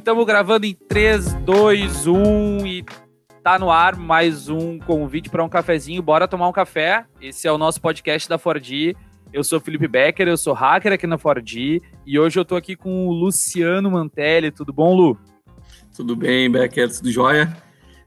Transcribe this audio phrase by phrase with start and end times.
[0.00, 2.84] estamos gravando em 3, 2, 1 e
[3.42, 6.02] tá no ar mais um convite para um cafezinho.
[6.02, 7.04] Bora tomar um café.
[7.20, 8.96] Esse é o nosso podcast da Fordi.
[9.30, 12.74] Eu sou Felipe Becker, eu sou hacker aqui na Fordi e hoje eu tô aqui
[12.74, 14.50] com o Luciano Mantelli.
[14.50, 15.18] Tudo bom, Lu?
[15.94, 17.54] Tudo bem, Becker, tudo jóia?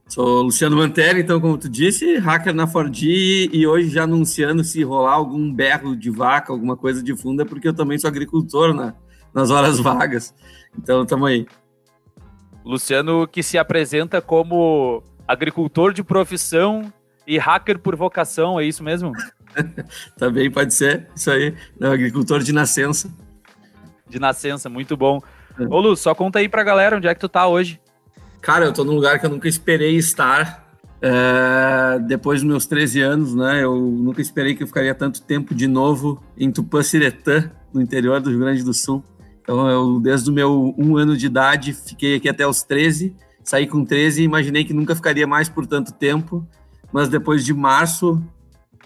[0.08, 4.82] Sou Luciano Mantelli, então, como tu disse, hacker na Fordi e hoje já anunciando se
[4.82, 8.74] rolar algum berro de vaca, alguma coisa de fundo, é porque eu também sou agricultor
[8.74, 8.96] na,
[9.32, 10.34] nas horas vagas.
[10.76, 11.46] Então, tamo aí.
[12.64, 16.92] Luciano que se apresenta como agricultor de profissão
[17.26, 19.12] e hacker por vocação, é isso mesmo?
[20.18, 21.56] Também pode ser, isso aí.
[21.80, 23.14] Não, agricultor de nascença.
[24.08, 25.20] De nascença, muito bom.
[25.60, 25.64] É.
[25.64, 27.80] Ô Lu, só conta aí pra galera onde é que tu tá hoje.
[28.42, 30.64] Cara, eu tô num lugar que eu nunca esperei estar.
[31.02, 33.64] É, depois dos meus 13 anos, né?
[33.64, 38.30] Eu nunca esperei que eu ficaria tanto tempo de novo em Tupã-Siretã, no interior do
[38.30, 39.04] Rio Grande do Sul.
[39.44, 43.14] Então, eu, desde o meu um ano de idade, fiquei aqui até os 13,
[43.44, 46.48] saí com 13 e imaginei que nunca ficaria mais por tanto tempo,
[46.94, 48.24] mas depois de março,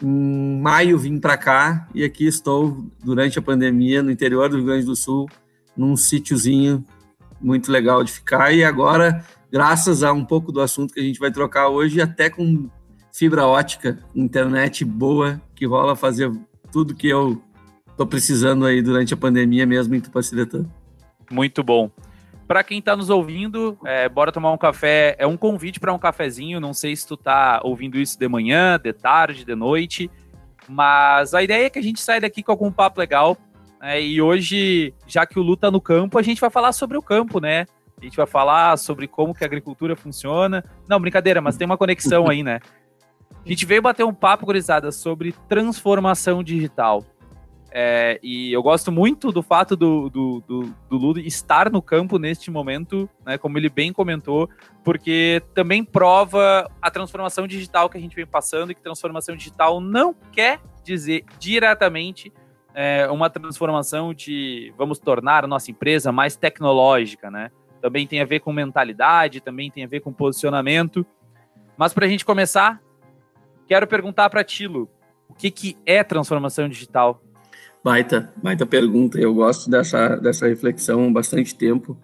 [0.01, 4.65] em maio, vim para cá e aqui estou durante a pandemia no interior do Rio
[4.65, 5.29] Grande do Sul,
[5.75, 6.83] num sítiozinho
[7.39, 8.51] muito legal de ficar.
[8.51, 12.29] E agora, graças a um pouco do assunto que a gente vai trocar hoje, até
[12.29, 12.67] com
[13.13, 16.31] fibra ótica, internet boa, que rola fazer
[16.71, 17.41] tudo que eu
[17.97, 20.63] tô precisando aí durante a pandemia mesmo em Tupaciretã.
[21.31, 21.89] Muito bom.
[22.47, 25.15] Para quem está nos ouvindo, é, bora tomar um café.
[25.19, 26.61] É um convite para um cafezinho.
[26.61, 30.09] Não sei se tu tá ouvindo isso de manhã, de tarde, de noite.
[30.69, 33.35] Mas a ideia é que a gente saia daqui com algum papo legal.
[33.81, 34.01] Né?
[34.01, 37.01] E hoje, já que o Lu tá no campo, a gente vai falar sobre o
[37.01, 37.65] campo, né?
[37.99, 40.63] A gente vai falar sobre como que a agricultura funciona.
[40.87, 42.59] Não, brincadeira, mas tem uma conexão aí, né?
[43.43, 47.03] A gente veio bater um papo, gurizada, sobre transformação digital.
[47.71, 52.17] É, e eu gosto muito do fato do, do, do, do Ludo estar no campo
[52.17, 54.49] neste momento, né, como ele bem comentou,
[54.83, 59.81] porque também prova a transformação digital que a gente vem passando e que transformação digital
[59.81, 62.31] não quer dizer diretamente
[62.73, 67.51] é, uma transformação de vamos tornar a nossa empresa mais tecnológica, né?
[67.81, 71.05] Também tem a ver com mentalidade, também tem a ver com posicionamento.
[71.75, 72.81] Mas para a gente começar,
[73.67, 74.89] quero perguntar para Tilo,
[75.27, 77.21] o que, que é transformação digital?
[77.83, 79.19] Baita, baita pergunta.
[79.19, 81.97] Eu gosto dessa, dessa reflexão há bastante tempo.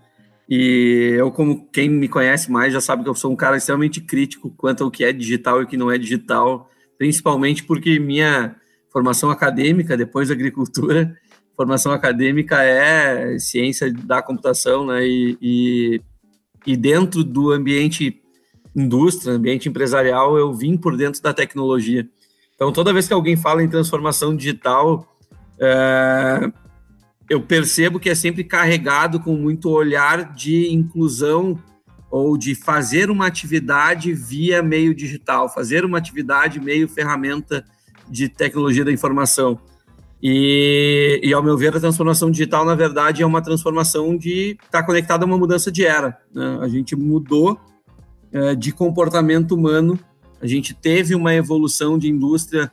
[0.47, 4.01] E eu, como quem me conhece mais, já sabe que eu sou um cara extremamente
[4.01, 8.55] crítico quanto ao que é digital e o que não é digital, principalmente porque minha
[8.91, 11.17] formação acadêmica, depois da agricultura,
[11.55, 15.05] formação acadêmica é ciência da computação, né?
[15.05, 16.01] E, e,
[16.67, 18.21] e dentro do ambiente
[18.75, 22.07] indústria, ambiente empresarial, eu vim por dentro da tecnologia.
[22.55, 25.12] Então, toda vez que alguém fala em transformação digital,
[25.59, 26.51] é,
[27.29, 31.59] eu percebo que é sempre carregado com muito olhar de inclusão
[32.11, 37.65] ou de fazer uma atividade via meio digital, fazer uma atividade meio ferramenta
[38.07, 39.59] de tecnologia da informação.
[40.21, 44.79] E, e, ao meu ver, a transformação digital, na verdade, é uma transformação de estar
[44.79, 46.17] tá conectada a uma mudança de era.
[46.33, 46.59] Né?
[46.61, 47.59] A gente mudou
[48.31, 49.99] é, de comportamento humano,
[50.39, 52.71] a gente teve uma evolução de indústria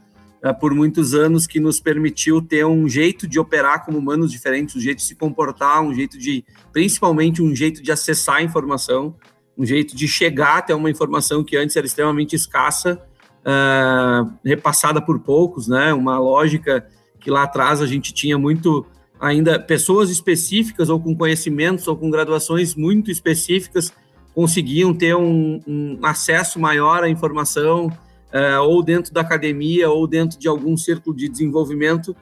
[0.58, 4.80] por muitos anos que nos permitiu ter um jeito de operar como humanos diferentes, um
[4.80, 9.14] jeito de se comportar, um jeito de, principalmente, um jeito de acessar a informação,
[9.56, 13.02] um jeito de chegar até uma informação que antes era extremamente escassa,
[13.40, 15.92] uh, repassada por poucos, né?
[15.92, 16.86] Uma lógica
[17.20, 18.86] que lá atrás a gente tinha muito
[19.20, 23.92] ainda pessoas específicas ou com conhecimentos ou com graduações muito específicas
[24.34, 27.90] conseguiam ter um, um acesso maior à informação,
[28.32, 32.14] uh, ou dentro da academia, ou dentro de algum círculo de desenvolvimento.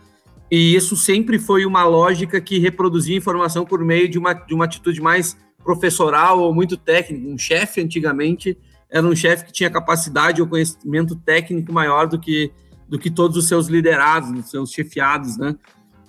[0.50, 4.64] E isso sempre foi uma lógica que reproduzia informação por meio de uma, de uma
[4.64, 7.28] atitude mais professoral ou muito técnica.
[7.28, 8.56] Um chefe, antigamente,
[8.90, 12.50] era um chefe que tinha capacidade ou conhecimento técnico maior do que,
[12.88, 15.54] do que todos os seus liderados, os seus chefiados, né?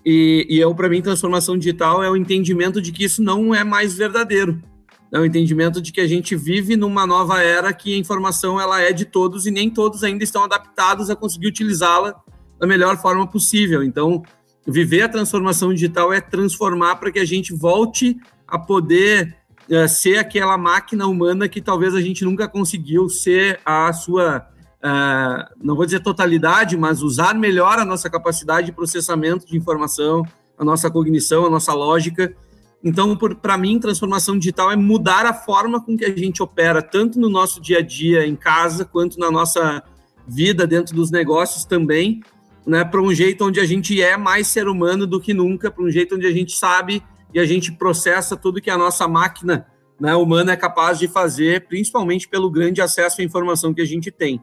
[0.05, 3.65] E, e eu, para mim, transformação digital é o entendimento de que isso não é
[3.65, 4.61] mais verdadeiro
[5.11, 8.79] é o entendimento de que a gente vive numa nova era que a informação ela
[8.79, 12.15] é de todos e nem todos ainda estão adaptados a conseguir utilizá-la
[12.59, 13.83] da melhor forma possível.
[13.83, 14.21] Então,
[14.67, 18.17] viver a transformação digital é transformar para que a gente volte
[18.47, 19.35] a poder
[19.69, 24.47] é, ser aquela máquina humana que talvez a gente nunca conseguiu ser a sua,
[24.83, 30.23] é, não vou dizer totalidade, mas usar melhor a nossa capacidade de processamento de informação,
[30.57, 32.35] a nossa cognição, a nossa lógica
[32.83, 37.19] então, para mim, transformação digital é mudar a forma com que a gente opera, tanto
[37.19, 39.83] no nosso dia a dia em casa, quanto na nossa
[40.25, 42.21] vida dentro dos negócios também,
[42.65, 45.83] né, para um jeito onde a gente é mais ser humano do que nunca, para
[45.83, 47.03] um jeito onde a gente sabe
[47.33, 49.67] e a gente processa tudo que a nossa máquina
[49.99, 54.09] né, humano é capaz de fazer, principalmente pelo grande acesso à informação que a gente
[54.09, 54.41] tem.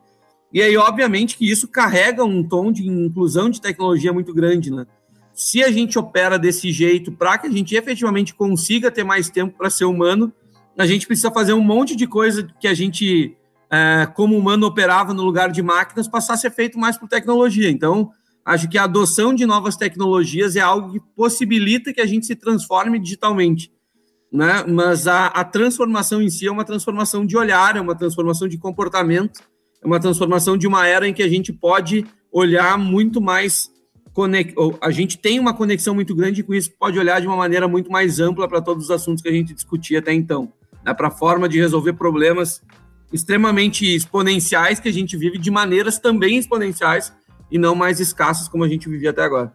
[0.52, 4.86] E aí, obviamente, que isso carrega um tom de inclusão de tecnologia muito grande, né?
[5.36, 9.56] Se a gente opera desse jeito para que a gente efetivamente consiga ter mais tempo
[9.56, 10.32] para ser humano,
[10.76, 13.36] a gente precisa fazer um monte de coisa que a gente,
[13.70, 17.70] é, como humano, operava no lugar de máquinas, passar a ser feito mais por tecnologia.
[17.70, 18.10] Então,
[18.44, 22.34] acho que a adoção de novas tecnologias é algo que possibilita que a gente se
[22.34, 23.70] transforme digitalmente
[24.32, 24.64] né?
[24.66, 28.58] Mas a, a transformação em si é uma transformação de olhar, é uma transformação de
[28.58, 29.40] comportamento,
[29.82, 33.70] é uma transformação de uma era em que a gente pode olhar muito mais
[34.80, 37.90] a gente tem uma conexão muito grande com isso, pode olhar de uma maneira muito
[37.90, 40.52] mais ampla para todos os assuntos que a gente discutia até então,
[40.84, 40.94] né?
[40.94, 42.62] para a forma de resolver problemas
[43.12, 47.12] extremamente exponenciais que a gente vive de maneiras também exponenciais
[47.50, 49.52] e não mais escassas como a gente vivia até agora.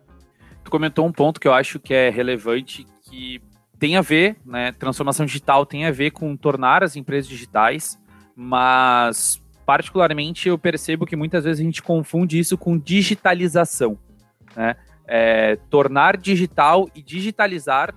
[0.63, 3.41] Tu comentou um ponto que eu acho que é relevante, que
[3.79, 4.71] tem a ver, né?
[4.73, 7.99] Transformação digital tem a ver com tornar as empresas digitais,
[8.35, 13.97] mas particularmente eu percebo que muitas vezes a gente confunde isso com digitalização,
[14.55, 14.75] né?
[15.07, 17.93] É, tornar digital e digitalizar,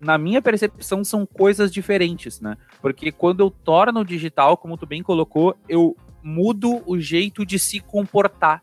[0.00, 2.56] na minha percepção, são coisas diferentes, né?
[2.80, 7.80] Porque quando eu torno digital, como tu bem colocou, eu mudo o jeito de se
[7.80, 8.62] comportar.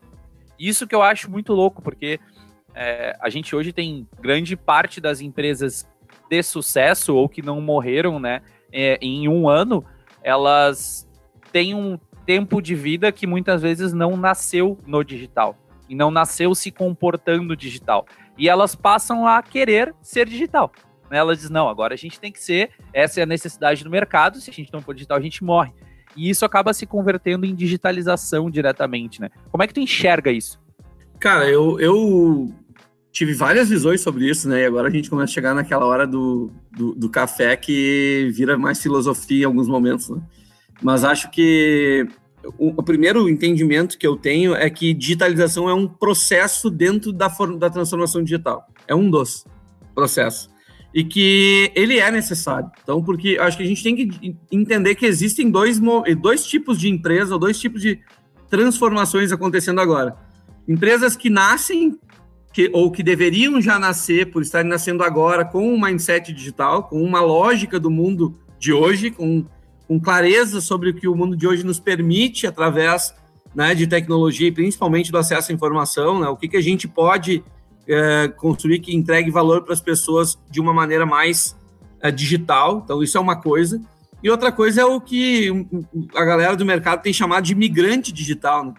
[0.58, 2.18] Isso que eu acho muito louco, porque
[2.74, 5.86] é, a gente hoje tem grande parte das empresas
[6.28, 8.40] de sucesso ou que não morreram, né,
[8.72, 9.84] é, em um ano,
[10.22, 11.08] elas
[11.52, 15.56] têm um tempo de vida que muitas vezes não nasceu no digital
[15.88, 18.06] e não nasceu se comportando digital.
[18.36, 20.72] E elas passam a querer ser digital.
[21.10, 21.18] Né?
[21.18, 24.40] Elas dizem, não, agora a gente tem que ser, essa é a necessidade do mercado,
[24.40, 25.72] se a gente não for digital, a gente morre.
[26.16, 29.28] E isso acaba se convertendo em digitalização diretamente, né?
[29.50, 30.58] Como é que tu enxerga isso?
[31.20, 32.50] Cara, eu, eu
[33.12, 34.62] tive várias visões sobre isso, né?
[34.62, 38.56] E agora a gente começa a chegar naquela hora do, do, do café que vira
[38.56, 40.20] mais filosofia em alguns momentos, né?
[40.82, 42.06] Mas acho que
[42.58, 47.28] o, o, primeiro entendimento que eu tenho é que digitalização é um processo dentro da,
[47.58, 48.66] da transformação digital.
[48.86, 49.44] É um dos
[49.94, 50.48] processos.
[50.94, 52.70] E que ele é necessário.
[52.82, 55.80] Então, porque acho que a gente tem que entender que existem dois,
[56.20, 58.00] dois tipos de empresa, dois tipos de
[58.48, 60.16] transformações acontecendo agora.
[60.66, 61.98] Empresas que nascem
[62.52, 67.02] que, ou que deveriam já nascer, por estarem nascendo agora, com um mindset digital, com
[67.02, 69.44] uma lógica do mundo de hoje, com,
[69.86, 73.14] com clareza sobre o que o mundo de hoje nos permite através
[73.54, 76.86] né, de tecnologia e principalmente do acesso à informação, né, o que, que a gente
[76.86, 77.42] pode
[77.88, 81.56] é, construir que entregue valor para as pessoas de uma maneira mais
[82.00, 82.82] é, digital.
[82.84, 83.80] Então, isso é uma coisa.
[84.22, 85.66] E outra coisa é o que
[86.14, 88.64] a galera do mercado tem chamado de migrante digital.
[88.66, 88.74] Né?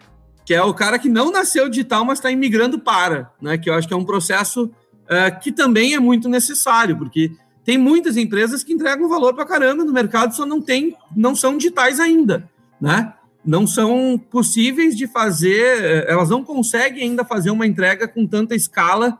[0.48, 3.58] que é o cara que não nasceu digital, mas está imigrando para, né?
[3.58, 7.32] Que eu acho que é um processo uh, que também é muito necessário, porque
[7.68, 11.58] tem muitas empresas que entregam valor para caramba no mercado, só não tem, não são
[11.58, 12.48] digitais ainda,
[12.80, 13.12] né?
[13.44, 18.54] Não são possíveis de fazer, eh, elas não conseguem ainda fazer uma entrega com tanta
[18.54, 19.18] escala,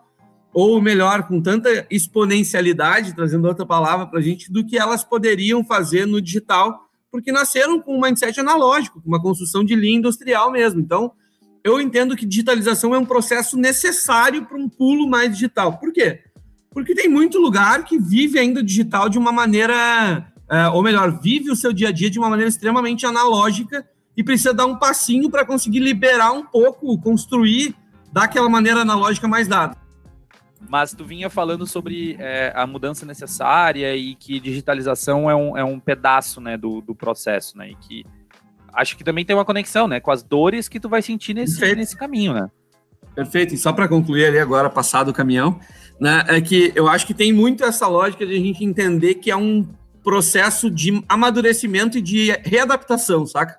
[0.51, 5.63] ou melhor, com tanta exponencialidade, trazendo outra palavra para a gente, do que elas poderiam
[5.63, 10.51] fazer no digital porque nasceram com um mindset analógico, com uma construção de linha industrial
[10.51, 10.81] mesmo.
[10.81, 11.13] Então,
[11.63, 15.77] eu entendo que digitalização é um processo necessário para um pulo mais digital.
[15.77, 16.23] Por quê?
[16.71, 21.51] Porque tem muito lugar que vive ainda digital de uma maneira, é, ou melhor, vive
[21.51, 25.31] o seu dia a dia de uma maneira extremamente analógica e precisa dar um passinho
[25.31, 27.75] para conseguir liberar um pouco, construir
[28.13, 29.77] daquela maneira analógica mais dada.
[30.69, 35.65] Mas tu vinha falando sobre é, a mudança necessária e que digitalização é um, é
[35.65, 37.71] um pedaço né, do, do processo, né?
[37.71, 38.05] E que
[38.73, 40.01] acho que também tem uma conexão, né?
[40.01, 42.51] Com as dores que tu vai sentir nesse, nesse caminho, né?
[43.19, 43.53] Perfeito.
[43.53, 45.59] E só para concluir ali agora, passado o caminhão,
[46.01, 46.23] né?
[46.29, 49.37] É que eu acho que tem muito essa lógica de a gente entender que é
[49.37, 49.67] um
[50.05, 53.59] processo de amadurecimento e de readaptação, saca?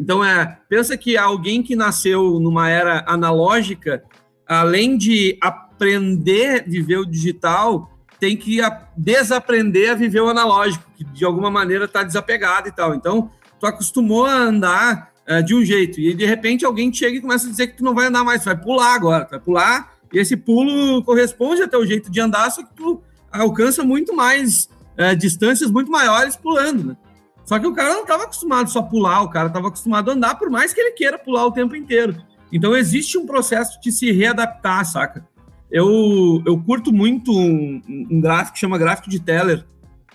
[0.00, 4.02] Então é, pensa que alguém que nasceu numa era analógica,
[4.48, 8.60] além de aprender a viver o digital, tem que
[8.96, 12.94] desaprender a viver o analógico, que de alguma maneira está desapegado e tal.
[12.94, 17.20] Então, tu acostumou a andar uh, de um jeito, e de repente alguém chega e
[17.20, 19.40] começa a dizer que tu não vai andar mais, tu vai pular agora, tu vai
[19.40, 24.14] pular, e esse pulo corresponde ao teu jeito de andar, só que tu alcança muito
[24.14, 24.68] mais
[24.98, 26.96] uh, distâncias muito maiores pulando, né?
[27.44, 30.14] Só que o cara não estava acostumado só a pular, o cara estava acostumado a
[30.14, 32.16] andar, por mais que ele queira pular o tempo inteiro.
[32.50, 35.24] Então existe um processo de se readaptar, saca?
[35.70, 37.80] Eu, eu curto muito um,
[38.10, 39.64] um gráfico que chama gráfico de Teller,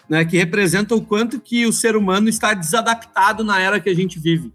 [0.10, 3.96] né, que representa o quanto que o ser humano está desadaptado na era que a
[3.96, 4.52] gente vive.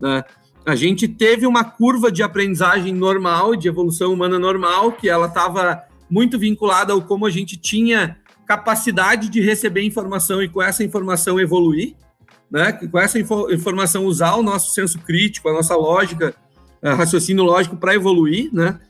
[0.00, 0.24] Né?
[0.64, 5.82] A gente teve uma curva de aprendizagem normal, de evolução humana normal, que ela estava
[6.08, 8.16] muito vinculada ao como a gente tinha
[8.46, 11.94] capacidade de receber informação e com essa informação evoluir,
[12.50, 12.72] né?
[12.72, 16.34] Com essa info informação usar o nosso senso crítico, a nossa lógica,
[16.82, 18.80] uh, raciocínio lógico para evoluir, né?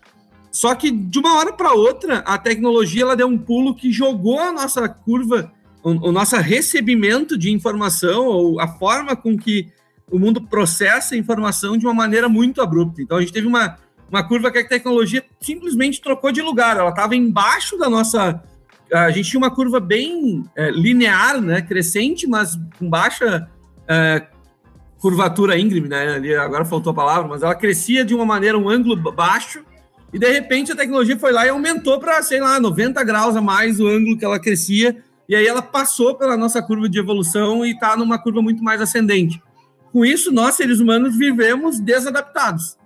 [0.51, 4.41] Só que de uma hora para outra, a tecnologia ela deu um pulo que jogou
[4.41, 5.53] a nossa curva,
[5.83, 9.71] o, o nosso recebimento de informação, ou a forma com que
[10.11, 13.01] o mundo processa a informação de uma maneira muito abrupta.
[13.01, 13.77] Então a gente teve uma,
[14.09, 16.77] uma curva que a tecnologia simplesmente trocou de lugar.
[16.77, 18.43] Ela estava embaixo da nossa.
[18.93, 23.49] A gente tinha uma curva bem é, linear, né, crescente, mas com baixa
[23.87, 24.27] é,
[25.01, 26.15] curvatura íngreme, né?
[26.15, 29.65] Ali, agora faltou a palavra, mas ela crescia de uma maneira, um ângulo baixo,
[30.13, 33.41] e de repente a tecnologia foi lá e aumentou para, sei lá, 90 graus a
[33.41, 37.65] mais o ângulo que ela crescia, e aí ela passou pela nossa curva de evolução
[37.65, 39.41] e está numa curva muito mais ascendente.
[39.93, 42.77] Com isso, nós, seres humanos, vivemos desadaptados.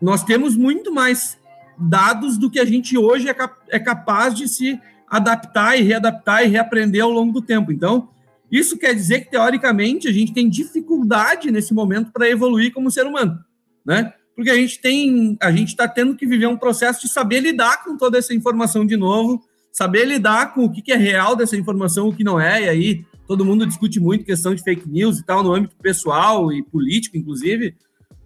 [0.00, 1.38] Nós temos muito mais
[1.78, 6.44] dados do que a gente hoje é, cap é capaz de se adaptar e readaptar
[6.44, 7.72] e reaprender ao longo do tempo.
[7.72, 8.08] Então,
[8.50, 13.06] isso quer dizer que, teoricamente, a gente tem dificuldade nesse momento para evoluir como ser
[13.06, 13.38] humano,
[13.84, 14.12] né?
[14.38, 17.82] porque a gente tem, a gente está tendo que viver um processo de saber lidar
[17.82, 19.42] com toda essa informação de novo,
[19.72, 23.04] saber lidar com o que, é real dessa informação, o que não é, e aí
[23.28, 27.16] todo mundo discute muito questão de fake news e tal, no âmbito pessoal e político,
[27.16, 27.76] inclusive,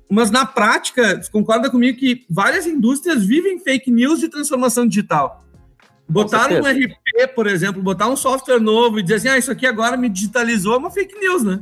[0.09, 5.45] mas na prática, concorda comigo que várias indústrias vivem fake news de transformação digital.
[6.09, 9.67] Botar um RP, por exemplo, botar um software novo e dizer assim, ah, isso aqui
[9.67, 11.61] agora me digitalizou, é uma fake news, né?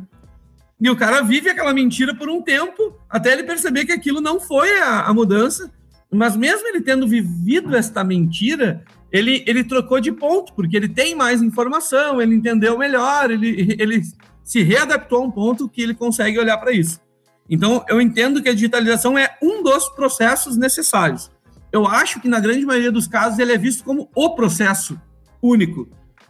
[0.80, 4.40] E o cara vive aquela mentira por um tempo, até ele perceber que aquilo não
[4.40, 5.70] foi a, a mudança.
[6.12, 11.14] Mas mesmo ele tendo vivido esta mentira, ele, ele trocou de ponto, porque ele tem
[11.14, 14.02] mais informação, ele entendeu melhor, ele, ele
[14.42, 17.00] se readaptou a um ponto que ele consegue olhar para isso.
[17.48, 21.30] Então, eu entendo que a digitalização é um dos processos necessários.
[21.72, 25.00] Eu acho que, na grande maioria dos casos, ele é visto como o processo
[25.42, 25.88] único.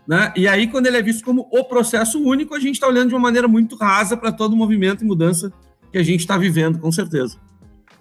[0.08, 0.32] Né?
[0.34, 3.14] E aí, quando ele é visto como o processo único, a gente está olhando de
[3.14, 5.52] uma maneira muito rasa para todo o movimento e mudança
[5.92, 7.36] que a gente está vivendo, com certeza.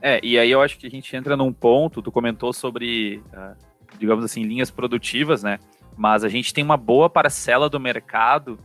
[0.02, 3.56] É, e aí eu acho que a gente entra num ponto, tu comentou sobre, uh,
[4.00, 5.60] digamos assim, linhas produtivas, né?
[5.98, 8.58] Mas a gente tem uma boa parcela do mercado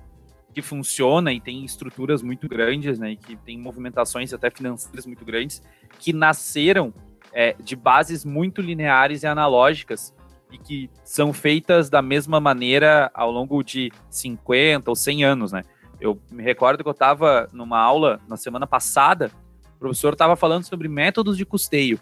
[0.54, 3.10] que funciona e tem estruturas muito grandes, né?
[3.10, 5.60] E que tem movimentações até financeiras muito grandes,
[5.98, 6.94] que nasceram
[7.32, 10.14] é, de bases muito lineares e analógicas
[10.52, 15.62] e que são feitas da mesma maneira ao longo de 50 ou 100 anos, né?
[16.00, 19.32] Eu me recordo que eu estava numa aula na semana passada,
[19.76, 21.98] o professor estava falando sobre métodos de custeio.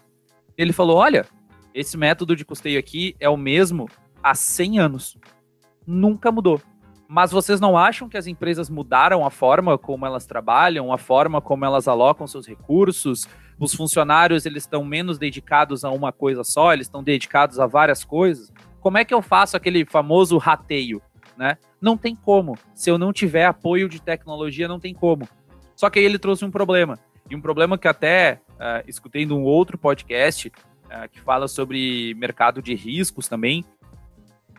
[0.55, 1.25] Ele falou: olha,
[1.73, 3.89] esse método de custeio aqui é o mesmo
[4.21, 5.17] há 100 anos.
[5.85, 6.61] Nunca mudou.
[7.07, 11.41] Mas vocês não acham que as empresas mudaram a forma como elas trabalham, a forma
[11.41, 13.27] como elas alocam seus recursos,
[13.59, 18.03] os funcionários eles estão menos dedicados a uma coisa só, eles estão dedicados a várias
[18.03, 18.51] coisas.
[18.79, 21.01] Como é que eu faço aquele famoso rateio,
[21.37, 21.57] né?
[21.79, 22.57] Não tem como.
[22.73, 25.27] Se eu não tiver apoio de tecnologia, não tem como.
[25.75, 26.97] Só que aí ele trouxe um problema.
[27.29, 30.51] E um problema que até uh, escutei num outro podcast
[30.93, 33.65] uh, que fala sobre mercado de riscos também,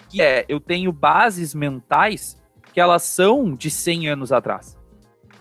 [0.08, 4.76] que é eu tenho bases mentais que elas são de 100 anos atrás.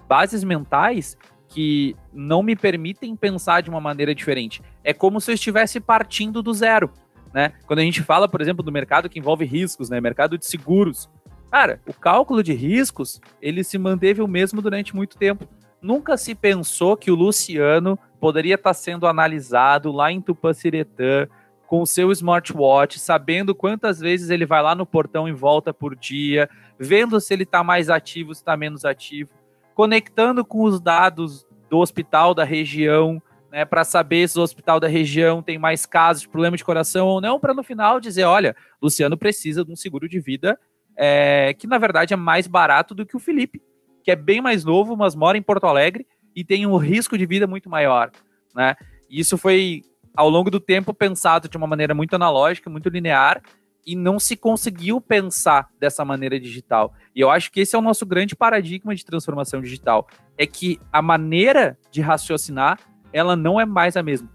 [0.08, 4.62] Bases mentais que não me permitem pensar de uma maneira diferente.
[4.84, 6.92] É como se eu estivesse partindo do zero,
[7.34, 7.54] né?
[7.66, 10.02] Quando a gente fala, por exemplo, do mercado que envolve riscos, né?
[10.02, 11.10] Mercado de seguros.
[11.52, 15.48] Cara, o cálculo de riscos, ele se manteve o mesmo durante muito tempo.
[15.82, 21.27] Nunca se pensou que o Luciano poderia estar sendo analisado lá em Tupanciretã,
[21.68, 25.94] com o seu smartwatch, sabendo quantas vezes ele vai lá no portão e volta por
[25.94, 26.50] dia,
[26.80, 29.30] vendo se ele está mais ativo, se está menos ativo
[29.75, 34.88] conectando com os dados do hospital da região, né, para saber se o hospital da
[34.88, 38.56] região tem mais casos de problema de coração ou não, para no final dizer, olha,
[38.82, 40.58] Luciano precisa de um seguro de vida
[40.96, 43.62] é, que na verdade é mais barato do que o Felipe,
[44.01, 47.25] que é bem mais novo, mas mora em Porto Alegre e tem um risco de
[47.25, 48.12] vida muito maior,
[48.56, 48.75] né?
[49.10, 49.84] Isso foi
[50.16, 53.42] ao longo do tempo pensado de uma maneira muito analógica, muito linear
[53.86, 56.94] e não se conseguiu pensar dessa maneira digital.
[57.16, 60.80] E eu acho que esse é o nosso grande paradigma de transformação digital, é que
[60.92, 62.80] a maneira de raciocinar,
[63.12, 64.30] ela não é mais a mesma.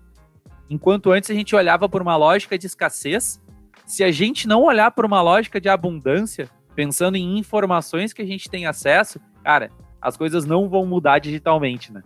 [0.69, 3.41] Enquanto antes a gente olhava por uma lógica de escassez,
[3.87, 8.27] se a gente não olhar por uma lógica de abundância, pensando em informações que a
[8.27, 12.03] gente tem acesso, cara, as coisas não vão mudar digitalmente, né?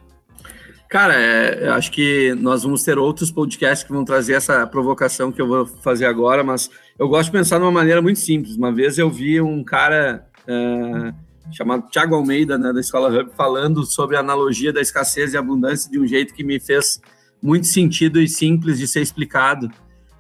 [0.89, 5.41] Cara, é, acho que nós vamos ter outros podcasts que vão trazer essa provocação que
[5.41, 6.69] eu vou fazer agora, mas
[6.99, 8.57] eu gosto de pensar de uma maneira muito simples.
[8.57, 11.15] Uma vez eu vi um cara é,
[11.51, 15.91] chamado Thiago Almeida, né, da Escola Hub, falando sobre a analogia da escassez e abundância
[15.91, 17.01] de um jeito que me fez
[17.43, 19.71] muito sentido e simples de ser explicado,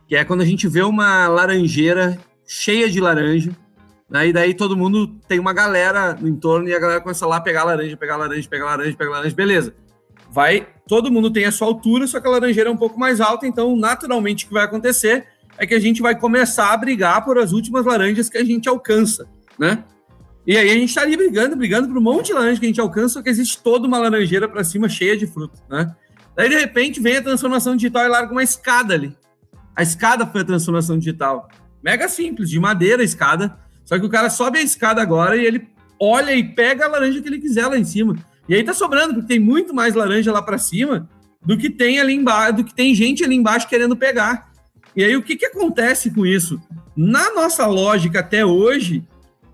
[0.09, 3.53] que é quando a gente vê uma laranjeira cheia de laranja,
[4.15, 7.41] E daí todo mundo tem uma galera no entorno e a galera começa lá a
[7.41, 9.75] pegar laranja, pegar laranja, pegar laranja, pegar laranja, beleza.
[10.31, 13.21] Vai, todo mundo tem a sua altura, só que a laranjeira é um pouco mais
[13.21, 15.27] alta, então naturalmente o que vai acontecer
[15.59, 18.69] é que a gente vai começar a brigar por as últimas laranjas que a gente
[18.69, 19.27] alcança,
[19.59, 19.85] né?
[20.47, 22.69] E aí a gente tá ali brigando, brigando por um monte de laranja que a
[22.69, 25.95] gente alcança, só que existe toda uma laranjeira para cima cheia de fruta, né?
[26.35, 29.17] Daí de repente vem a transformação digital e larga uma escada ali.
[29.77, 31.49] A escada foi a transformação digital.
[31.83, 33.59] Mega simples, de madeira a escada.
[33.85, 37.21] Só que o cara sobe a escada agora e ele olha e pega a laranja
[37.21, 38.17] que ele quiser lá em cima.
[38.49, 41.09] E aí tá sobrando, porque tem muito mais laranja lá para cima
[41.45, 44.53] do que tem ali embaixo, do que tem gente ali embaixo querendo pegar.
[44.95, 46.61] E aí o que, que acontece com isso?
[46.97, 49.03] Na nossa lógica até hoje,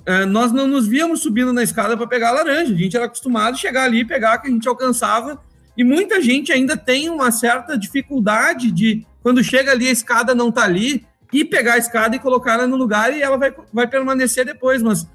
[0.05, 2.73] é, nós não nos víamos subindo na escada para pegar a laranja.
[2.73, 5.41] A gente era acostumado a chegar ali, pegar que a gente alcançava.
[5.77, 10.51] E muita gente ainda tem uma certa dificuldade de, quando chega ali, a escada não
[10.51, 13.87] tá ali, e pegar a escada e colocar ela no lugar e ela vai, vai
[13.87, 14.83] permanecer depois.
[14.83, 15.07] Mas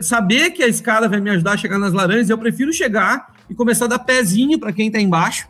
[0.00, 3.54] saber que a escada vai me ajudar a chegar nas laranjas, eu prefiro chegar e
[3.54, 5.48] começar a dar pezinho para quem está embaixo.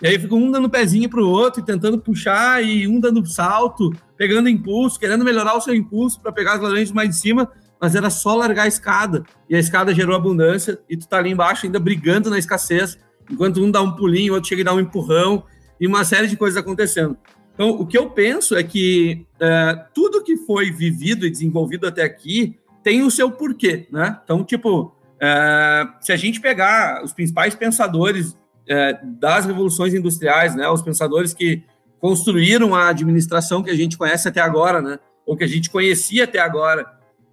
[0.00, 3.24] E aí fica um dando pezinho para o outro, e tentando puxar, e um dando
[3.24, 7.50] salto, pegando impulso, querendo melhorar o seu impulso para pegar as laranjas mais de cima
[7.80, 9.24] mas era só largar a escada.
[9.48, 12.98] E a escada gerou abundância, e tu tá ali embaixo ainda brigando na escassez,
[13.30, 15.44] enquanto um dá um pulinho, o outro chega e dá um empurrão,
[15.80, 17.16] e uma série de coisas acontecendo.
[17.56, 22.02] Então, o que eu penso é que é, tudo que foi vivido e desenvolvido até
[22.02, 24.20] aqui tem o seu porquê, né?
[24.22, 28.36] Então, tipo, é, se a gente pegar os principais pensadores
[28.68, 31.62] é, das revoluções industriais, né, os pensadores que
[31.98, 36.24] construíram a administração que a gente conhece até agora, né, ou que a gente conhecia
[36.24, 36.86] até agora,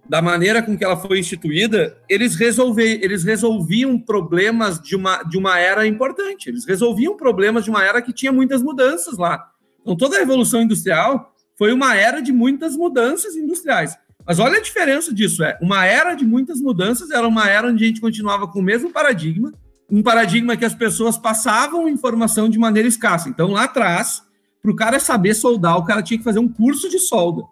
[0.08, 5.36] da maneira com que ela foi instituída, eles, resolver, eles resolviam problemas de uma, de
[5.36, 6.48] uma era importante.
[6.48, 9.53] Eles resolviam problemas de uma era que tinha muitas mudanças lá.
[9.84, 13.96] Então, toda a Revolução Industrial foi uma era de muitas mudanças industriais.
[14.26, 17.84] Mas olha a diferença disso: é uma era de muitas mudanças, era uma era onde
[17.84, 19.52] a gente continuava com o mesmo paradigma,
[19.90, 23.28] um paradigma que as pessoas passavam informação de maneira escassa.
[23.28, 24.22] Então, lá atrás,
[24.62, 27.42] para o cara saber soldar, o cara tinha que fazer um curso de solda.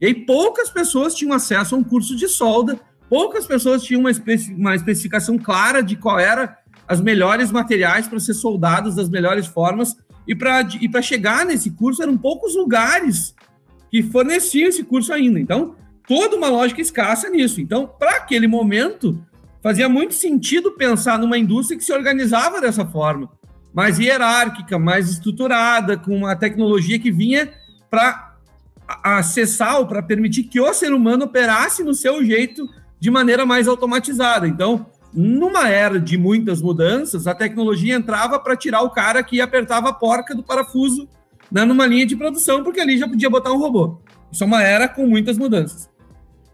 [0.00, 4.10] E aí poucas pessoas tinham acesso a um curso de solda, poucas pessoas tinham uma,
[4.10, 9.46] especi uma especificação clara de qual era as melhores materiais para ser soldados das melhores
[9.46, 9.96] formas.
[10.26, 13.34] E para chegar nesse curso, eram poucos lugares
[13.90, 15.38] que forneciam esse curso ainda.
[15.38, 17.60] Então, toda uma lógica escassa nisso.
[17.60, 19.22] Então, para aquele momento,
[19.62, 23.30] fazia muito sentido pensar numa indústria que se organizava dessa forma,
[23.72, 27.52] mais hierárquica, mais estruturada, com uma tecnologia que vinha
[27.90, 28.34] para
[29.02, 32.68] acessar ou para permitir que o ser humano operasse no seu jeito
[33.00, 34.46] de maneira mais automatizada.
[34.48, 39.90] Então, numa era de muitas mudanças, a tecnologia entrava para tirar o cara que apertava
[39.90, 41.08] a porca do parafuso
[41.50, 44.00] né, numa linha de produção, porque ali já podia botar um robô.
[44.30, 45.88] Isso é uma era com muitas mudanças.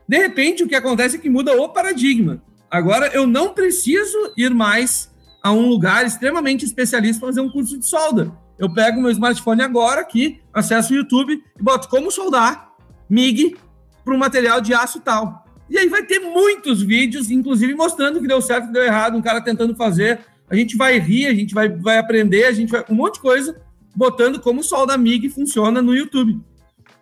[0.06, 2.42] De repente, o que acontece é que muda o paradigma.
[2.70, 5.10] Agora, eu não preciso ir mais
[5.42, 8.30] a um lugar extremamente especialista para fazer um curso de solda.
[8.58, 12.70] Eu pego meu smartphone agora aqui, acesso o YouTube e boto como soldar
[13.08, 13.56] MIG
[14.04, 15.39] para um material de aço tal.
[15.70, 19.22] E aí vai ter muitos vídeos, inclusive mostrando que deu certo, que deu errado, um
[19.22, 20.18] cara tentando fazer.
[20.48, 22.84] A gente vai rir, a gente vai, vai aprender, a gente vai.
[22.90, 23.60] Um monte de coisa
[23.94, 26.40] botando como o solda MIG funciona no YouTube.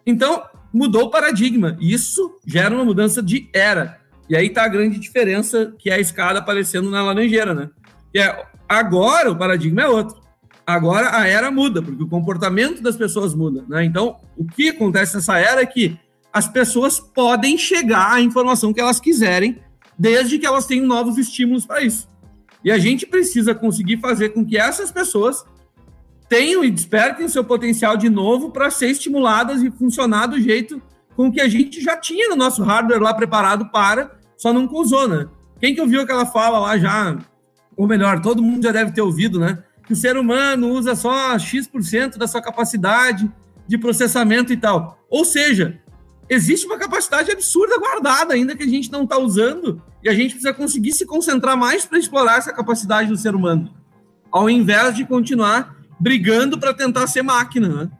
[0.05, 1.77] Então, mudou o paradigma.
[1.81, 3.99] Isso gera uma mudança de era.
[4.29, 7.71] E aí tá a grande diferença que é a escada aparecendo na laranjeira, né?
[8.13, 10.21] Que é, agora o paradigma é outro.
[10.67, 13.65] Agora a era muda, porque o comportamento das pessoas muda.
[13.67, 13.85] Né?
[13.85, 15.99] Então, o que acontece nessa era é que
[16.33, 19.61] as pessoas podem chegar à informação que elas quiserem,
[19.99, 22.09] desde que elas tenham novos estímulos para isso.
[22.65, 25.45] E a gente precisa conseguir fazer com que essas pessoas
[26.29, 30.81] tenham e despertem seu potencial de novo para ser estimuladas e funcionar do jeito
[31.17, 35.09] com que a gente já tinha no nosso hardware lá preparado para, só não usou,
[35.09, 35.27] né?
[35.59, 37.19] Quem que ouviu aquela fala lá já,
[37.77, 39.65] ou melhor, todo mundo já deve ter ouvido, né?
[39.89, 43.33] que o ser humano usa só X% da sua capacidade
[43.67, 45.03] de processamento e tal.
[45.09, 45.81] Ou seja,
[46.29, 50.33] existe uma capacidade absurda guardada ainda que a gente não está usando e a gente
[50.33, 53.73] precisa conseguir se concentrar mais para explorar essa capacidade do ser humano,
[54.31, 57.69] ao invés de continuar brigando para tentar ser máquina.
[57.69, 57.91] Né?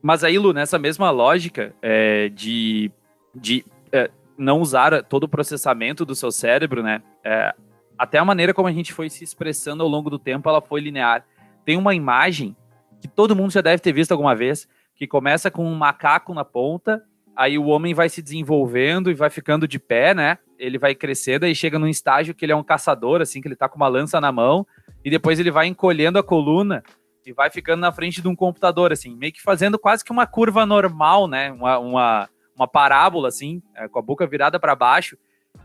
[0.00, 2.90] Mas aí, Lu, nessa mesma lógica é, de,
[3.34, 7.02] de é, não usar todo o processamento do seu cérebro, né?
[7.22, 7.54] É,
[7.96, 10.80] até a maneira como a gente foi se expressando ao longo do tempo, ela foi
[10.80, 11.24] linear.
[11.64, 12.56] Tem uma imagem
[13.00, 16.44] que todo mundo já deve ter visto alguma vez, que começa com um macaco na
[16.44, 17.04] ponta,
[17.36, 20.38] aí o homem vai se desenvolvendo e vai ficando de pé, né?
[20.58, 23.56] Ele vai crescendo e chega num estágio que ele é um caçador, assim, que ele
[23.56, 24.66] tá com uma lança na mão,
[25.04, 26.82] e depois ele vai encolhendo a coluna
[27.26, 30.26] e vai ficando na frente de um computador, assim, meio que fazendo quase que uma
[30.26, 31.50] curva normal, né?
[31.52, 35.18] Uma, uma uma parábola, assim, é, com a boca virada para baixo,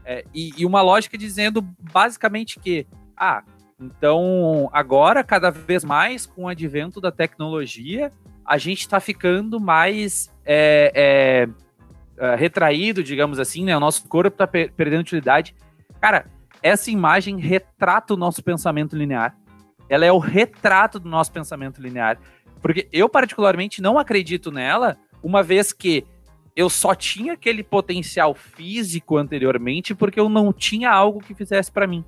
[0.03, 3.43] é, e, e, uma lógica dizendo basicamente que, ah,
[3.79, 8.11] então agora, cada vez mais, com o advento da tecnologia,
[8.45, 11.49] a gente está ficando mais é, é,
[12.25, 13.77] é, retraído, digamos assim, né?
[13.77, 15.55] O nosso corpo está per perdendo utilidade.
[16.01, 16.25] Cara,
[16.63, 19.37] essa imagem retrata o nosso pensamento linear.
[19.87, 22.17] Ela é o retrato do nosso pensamento linear.
[22.63, 26.03] Porque eu, particularmente, não acredito nela, uma vez que
[26.55, 31.85] eu só tinha aquele potencial físico anteriormente porque eu não tinha algo que fizesse para
[31.85, 32.03] mim.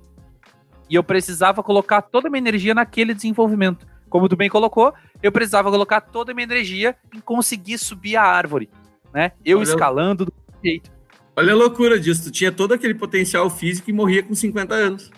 [0.90, 3.86] E eu precisava colocar toda a minha energia naquele desenvolvimento.
[4.12, 4.94] Como tu bem colocou,
[5.24, 8.70] eu precisava colocar toda a minha energia em conseguir subir a árvore,
[9.14, 9.32] né?
[9.44, 10.92] Eu Olha, escalando do jeito.
[11.34, 15.10] Olha a loucura disso, tu tinha todo aquele potencial físico e morria com 50 anos.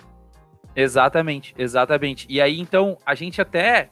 [0.75, 2.27] Exatamente, exatamente.
[2.29, 3.89] E aí, então, a gente até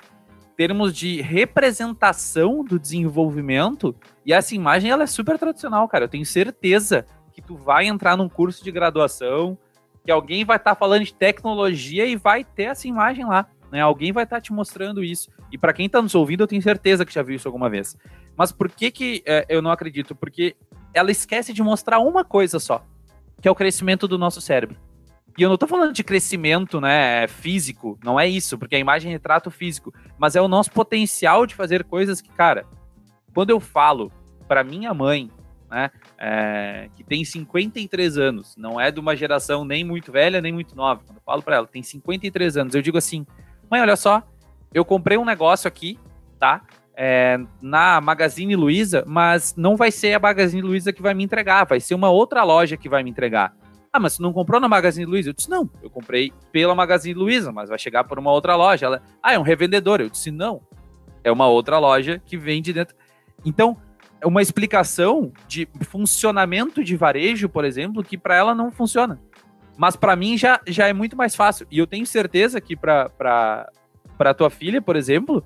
[0.56, 6.06] termos de representação do desenvolvimento, e essa imagem ela é super tradicional, cara.
[6.06, 9.58] Eu tenho certeza que tu vai entrar num curso de graduação,
[10.06, 13.48] que alguém vai estar tá falando de tecnologia e vai ter essa imagem lá.
[13.72, 13.80] Né?
[13.80, 15.32] Alguém vai estar tá te mostrando isso.
[15.52, 17.98] E para quem está nos ouvindo, eu tenho certeza que já viu isso alguma vez.
[18.36, 20.14] Mas por que, que é, eu não acredito?
[20.14, 20.56] Porque
[20.94, 22.86] ela esquece de mostrar uma coisa só,
[23.42, 24.78] que é o crescimento do nosso cérebro.
[25.38, 29.10] E eu não estou falando de crescimento, né, físico, não é isso, porque a imagem
[29.10, 32.66] retrata o físico, mas é o nosso potencial de fazer coisas que, cara,
[33.34, 34.12] quando eu falo
[34.46, 35.32] para minha mãe,
[35.70, 40.52] né, é, que tem 53 anos, não é de uma geração nem muito velha, nem
[40.52, 41.02] muito nova.
[41.06, 43.26] Quando eu falo para ela, tem 53 anos, eu digo assim,
[43.72, 44.22] mãe, olha só,
[44.74, 45.98] eu comprei um negócio aqui,
[46.38, 46.62] tá?
[46.94, 51.66] É, na Magazine Luiza, mas não vai ser a Magazine Luiza que vai me entregar,
[51.66, 53.56] vai ser uma outra loja que vai me entregar.
[53.94, 55.30] Ah, mas você não comprou na Magazine Luiza?
[55.30, 58.86] Eu disse, não, eu comprei pela Magazine Luiza, mas vai chegar por uma outra loja.
[58.86, 60.00] Ela, ah, é um revendedor.
[60.00, 60.62] Eu disse, não,
[61.24, 62.96] é uma outra loja que vende dentro.
[63.44, 63.76] Então,
[64.22, 69.20] é uma explicação de funcionamento de varejo, por exemplo, que para ela não funciona.
[69.78, 71.66] Mas para mim já, já é muito mais fácil.
[71.72, 73.70] E eu tenho certeza que para
[74.38, 75.44] tua filha, por exemplo,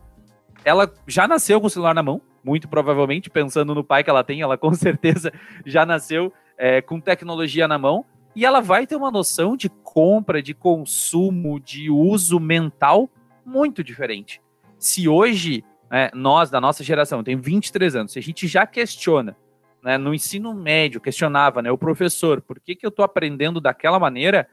[0.63, 4.23] ela já nasceu com o celular na mão, muito provavelmente, pensando no pai que ela
[4.23, 5.31] tem, ela com certeza
[5.65, 10.41] já nasceu é, com tecnologia na mão e ela vai ter uma noção de compra,
[10.41, 13.09] de consumo, de uso mental
[13.45, 14.41] muito diferente.
[14.77, 19.37] Se hoje, né, nós, da nossa geração, tem 23 anos, se a gente já questiona,
[19.85, 23.99] né, no ensino médio, questionava né, o professor, por que, que eu estou aprendendo daquela
[23.99, 24.49] maneira,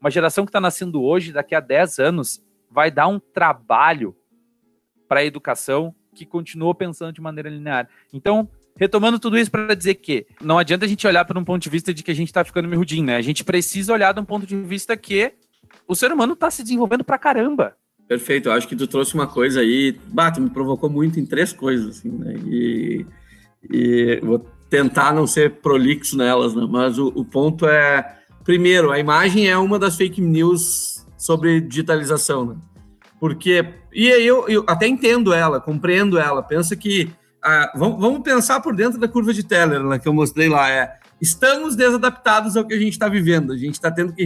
[0.00, 4.14] uma geração que está nascendo hoje, daqui a 10 anos, vai dar um trabalho
[5.08, 7.88] para a educação que continua pensando de maneira linear.
[8.12, 11.60] Então, retomando tudo isso para dizer que não adianta a gente olhar por um ponto
[11.60, 13.16] de vista de que a gente está ficando mirudinho, né?
[13.16, 15.32] A gente precisa olhar de um ponto de vista que
[15.88, 17.76] o ser humano está se desenvolvendo para caramba.
[18.06, 21.52] Perfeito, eu acho que tu trouxe uma coisa aí, bato, me provocou muito em três
[21.52, 22.34] coisas, assim, né?
[22.46, 23.06] E,
[23.68, 26.66] e vou tentar não ser prolixo nelas, né?
[26.68, 32.46] Mas o, o ponto é, primeiro, a imagem é uma das fake news sobre digitalização,
[32.46, 32.56] né?
[33.18, 37.10] Porque, e eu, eu até entendo ela, compreendo ela, pensa que
[37.42, 40.70] ah, vamos, vamos, pensar por dentro da curva de Teller né, que eu mostrei lá.
[40.70, 43.52] É, estamos desadaptados ao que a gente está vivendo.
[43.52, 44.24] A gente está tendo que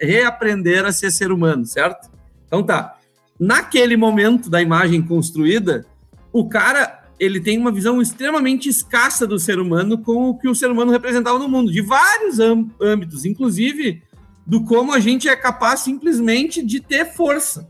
[0.00, 2.10] reaprender a ser ser humano, certo?
[2.46, 2.96] Então tá.
[3.38, 5.84] Naquele momento da imagem construída,
[6.32, 10.54] o cara ele tem uma visão extremamente escassa do ser humano com o que o
[10.54, 12.38] ser humano representava no mundo, de vários
[12.80, 14.02] âmbitos, inclusive
[14.46, 17.68] do como a gente é capaz simplesmente de ter força.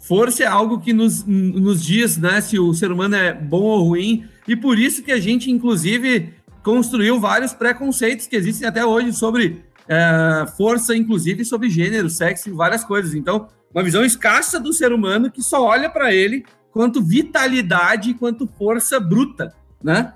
[0.00, 3.84] Força é algo que nos, nos diz né, se o ser humano é bom ou
[3.84, 9.12] ruim, e por isso que a gente, inclusive, construiu vários preconceitos que existem até hoje
[9.12, 13.14] sobre é, força, inclusive sobre gênero, sexo e várias coisas.
[13.14, 18.48] Então, uma visão escassa do ser humano que só olha para ele quanto vitalidade, quanto
[18.58, 20.14] força bruta, né?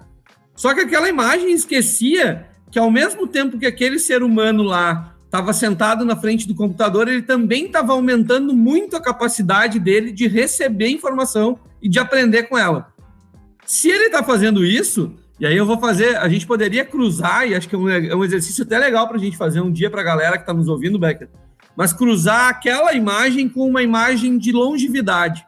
[0.54, 5.52] Só que aquela imagem esquecia que ao mesmo tempo que aquele ser humano lá estava
[5.52, 10.88] sentado na frente do computador, ele também estava aumentando muito a capacidade dele de receber
[10.88, 12.92] informação e de aprender com ela.
[13.66, 17.54] Se ele está fazendo isso, e aí eu vou fazer, a gente poderia cruzar, e
[17.54, 19.90] acho que é um, é um exercício até legal para a gente fazer um dia
[19.90, 21.28] para a galera que está nos ouvindo, Becker,
[21.76, 25.45] mas cruzar aquela imagem com uma imagem de longevidade.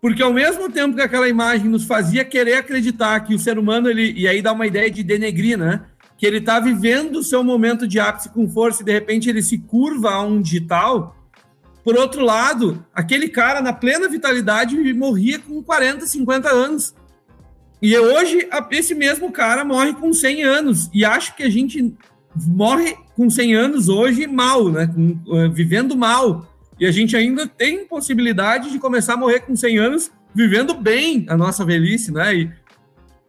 [0.00, 3.88] Porque ao mesmo tempo que aquela imagem nos fazia querer acreditar que o ser humano,
[3.88, 5.82] ele, e aí dá uma ideia de denegrir, né?
[6.20, 9.42] que ele está vivendo o seu momento de ápice com força e de repente ele
[9.42, 11.16] se curva a um digital.
[11.82, 16.94] Por outro lado, aquele cara na plena vitalidade morria com 40, 50 anos.
[17.80, 20.90] E hoje, esse mesmo cara morre com 100 anos.
[20.92, 21.94] E acho que a gente
[22.36, 24.90] morre com 100 anos hoje mal, né?
[25.32, 26.49] Eh, vivendo mal.
[26.80, 31.26] E a gente ainda tem possibilidade de começar a morrer com 100 anos vivendo bem
[31.28, 32.34] a nossa velhice, né?
[32.34, 32.50] E,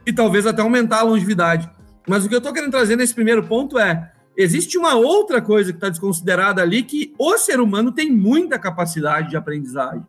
[0.06, 1.70] e talvez até aumentar a longevidade.
[2.08, 5.72] Mas o que eu estou querendo trazer nesse primeiro ponto é: existe uma outra coisa
[5.72, 10.06] que está desconsiderada ali, que o ser humano tem muita capacidade de aprendizagem.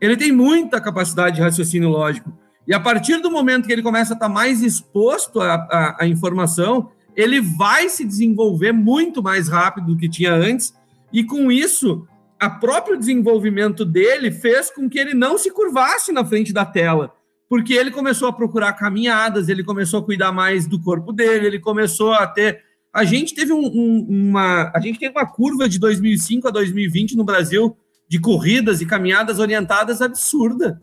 [0.00, 2.32] Ele tem muita capacidade de raciocínio lógico.
[2.64, 6.90] E a partir do momento que ele começa a estar tá mais exposto à informação,
[7.16, 10.72] ele vai se desenvolver muito mais rápido do que tinha antes.
[11.12, 12.06] E com isso,
[12.38, 17.12] a próprio desenvolvimento dele fez com que ele não se curvasse na frente da tela,
[17.48, 21.58] porque ele começou a procurar caminhadas, ele começou a cuidar mais do corpo dele, ele
[21.58, 22.62] começou a ter.
[22.92, 27.16] A gente teve um, um, uma, a gente teve uma curva de 2005 a 2020
[27.16, 27.76] no Brasil
[28.08, 30.80] de corridas e caminhadas orientadas absurda.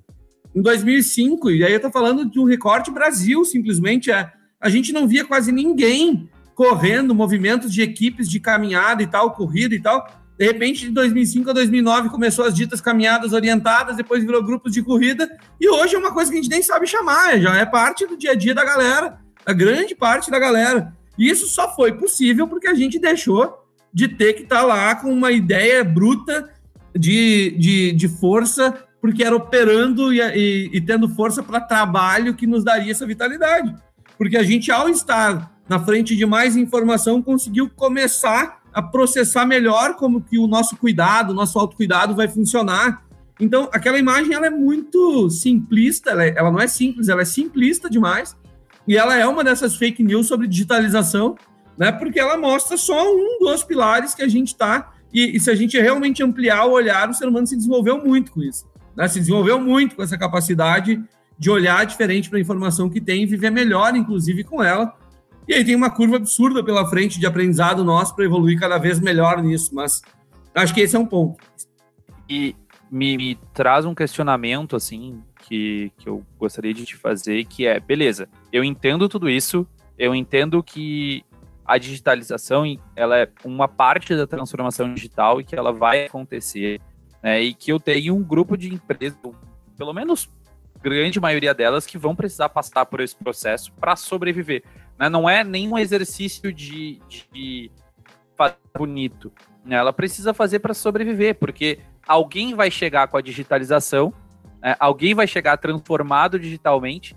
[0.54, 4.94] Em 2005, e aí eu estou falando de um recorte Brasil, simplesmente é, a gente
[4.94, 10.08] não via quase ninguém correndo, movimentos de equipes de caminhada e tal, corrida e tal
[10.38, 14.84] de repente, de 2005 a 2009, começou as ditas caminhadas orientadas, depois virou grupos de
[14.84, 18.06] corrida, e hoje é uma coisa que a gente nem sabe chamar, já é parte
[18.06, 20.94] do dia a dia da galera, da grande parte da galera.
[21.18, 24.96] E isso só foi possível porque a gente deixou de ter que estar tá lá
[24.96, 26.50] com uma ideia bruta
[26.94, 32.46] de, de, de força, porque era operando e, e, e tendo força para trabalho que
[32.46, 33.74] nos daria essa vitalidade.
[34.18, 39.96] Porque a gente, ao estar na frente de mais informação, conseguiu começar a processar melhor
[39.96, 43.06] como que o nosso cuidado, o nosso autocuidado vai funcionar.
[43.40, 47.26] Então, aquela imagem ela é muito simplista, ela, é, ela não é simples, ela é
[47.26, 48.36] simplista demais.
[48.86, 51.38] E ela é uma dessas fake news sobre digitalização,
[51.78, 51.90] né?
[51.90, 54.92] Porque ela mostra só um dos pilares que a gente está.
[55.14, 58.34] E, e, se a gente realmente ampliar o olhar, o ser humano se desenvolveu muito
[58.34, 58.66] com isso.
[58.94, 59.08] Né?
[59.08, 61.02] Se desenvolveu muito com essa capacidade
[61.40, 64.94] de olhar diferente para a informação que tem e viver melhor, inclusive, com ela.
[65.48, 69.00] E aí tem uma curva absurda pela frente de aprendizado nosso para evoluir cada vez
[69.00, 70.02] melhor nisso, mas
[70.54, 71.44] acho que esse é um ponto.
[72.28, 72.56] E
[72.90, 77.80] me, me, traz um questionamento, assim, que, que eu gostaria de te fazer, que é,
[77.80, 81.24] beleza, eu entendo tudo isso, eu entendo que
[81.66, 82.64] a digitalização
[82.96, 86.80] ela é uma parte da transformação digital e que ela vai acontecer,
[87.22, 89.18] né, e que eu tenho um grupo de empresas,
[89.78, 90.30] pelo menos
[90.82, 94.64] grande maioria delas, que vão precisar passar por esse processo para sobreviver.
[94.98, 95.10] Né?
[95.10, 97.00] Não é nenhum exercício de,
[97.32, 97.72] de
[98.36, 99.32] fazer bonito.
[99.64, 99.76] Né?
[99.76, 104.14] Ela precisa fazer para sobreviver, porque alguém vai chegar com a digitalização,
[104.62, 104.76] né?
[104.80, 107.16] alguém vai chegar transformado digitalmente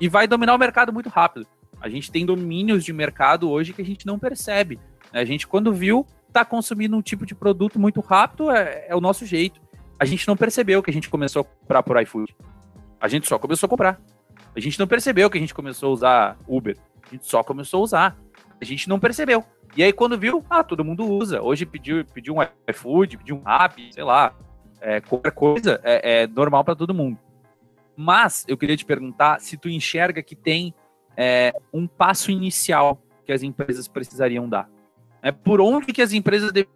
[0.00, 1.46] e vai dominar o mercado muito rápido.
[1.80, 4.78] A gente tem domínios de mercado hoje que a gente não percebe.
[5.12, 5.20] Né?
[5.20, 9.00] A gente, quando viu, está consumindo um tipo de produto muito rápido, é, é, o
[9.00, 9.60] nosso jeito.
[9.98, 12.36] A gente não percebeu que a gente começou a comprar por iFood.
[13.00, 14.00] A gente só começou a comprar.
[14.54, 16.76] A gente não percebeu que a gente começou a usar Uber.
[17.06, 18.18] A gente só começou a usar.
[18.60, 19.44] A gente não percebeu.
[19.76, 21.42] E aí, quando viu, ah, todo mundo usa.
[21.42, 22.38] Hoje pediu, pediu um
[22.68, 24.34] iFood, pediu um app, sei lá.
[24.80, 27.18] É, qualquer coisa é, é normal para todo mundo.
[27.96, 30.74] Mas eu queria te perguntar se tu enxerga que tem
[31.16, 34.68] é, um passo inicial que as empresas precisariam dar.
[35.22, 36.70] É, por onde que as empresas devem,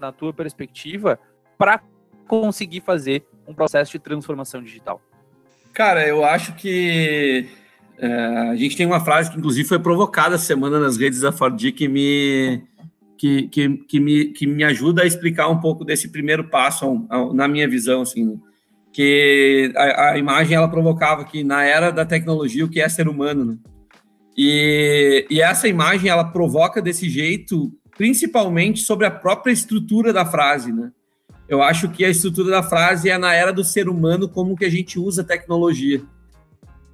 [0.00, 1.18] na tua perspectiva,
[1.56, 1.82] para
[2.26, 5.00] conseguir fazer um processo de transformação digital?
[5.72, 7.48] Cara, eu acho que
[7.98, 11.58] é, a gente tem uma frase que, inclusive, foi provocada semana nas redes da Ford
[11.72, 12.62] que me,
[13.16, 17.46] que, que, que, me, que me ajuda a explicar um pouco desse primeiro passo, na
[17.48, 18.40] minha visão, assim,
[18.92, 23.08] que a, a, imagem ela provocava que na era da tecnologia o que é ser
[23.08, 23.58] humano, né?
[24.36, 30.72] E, e essa imagem ela provoca desse jeito, principalmente sobre a própria estrutura da frase,
[30.72, 30.90] né?
[31.48, 34.64] Eu acho que a estrutura da frase é na era do ser humano como que
[34.64, 36.02] a gente usa tecnologia.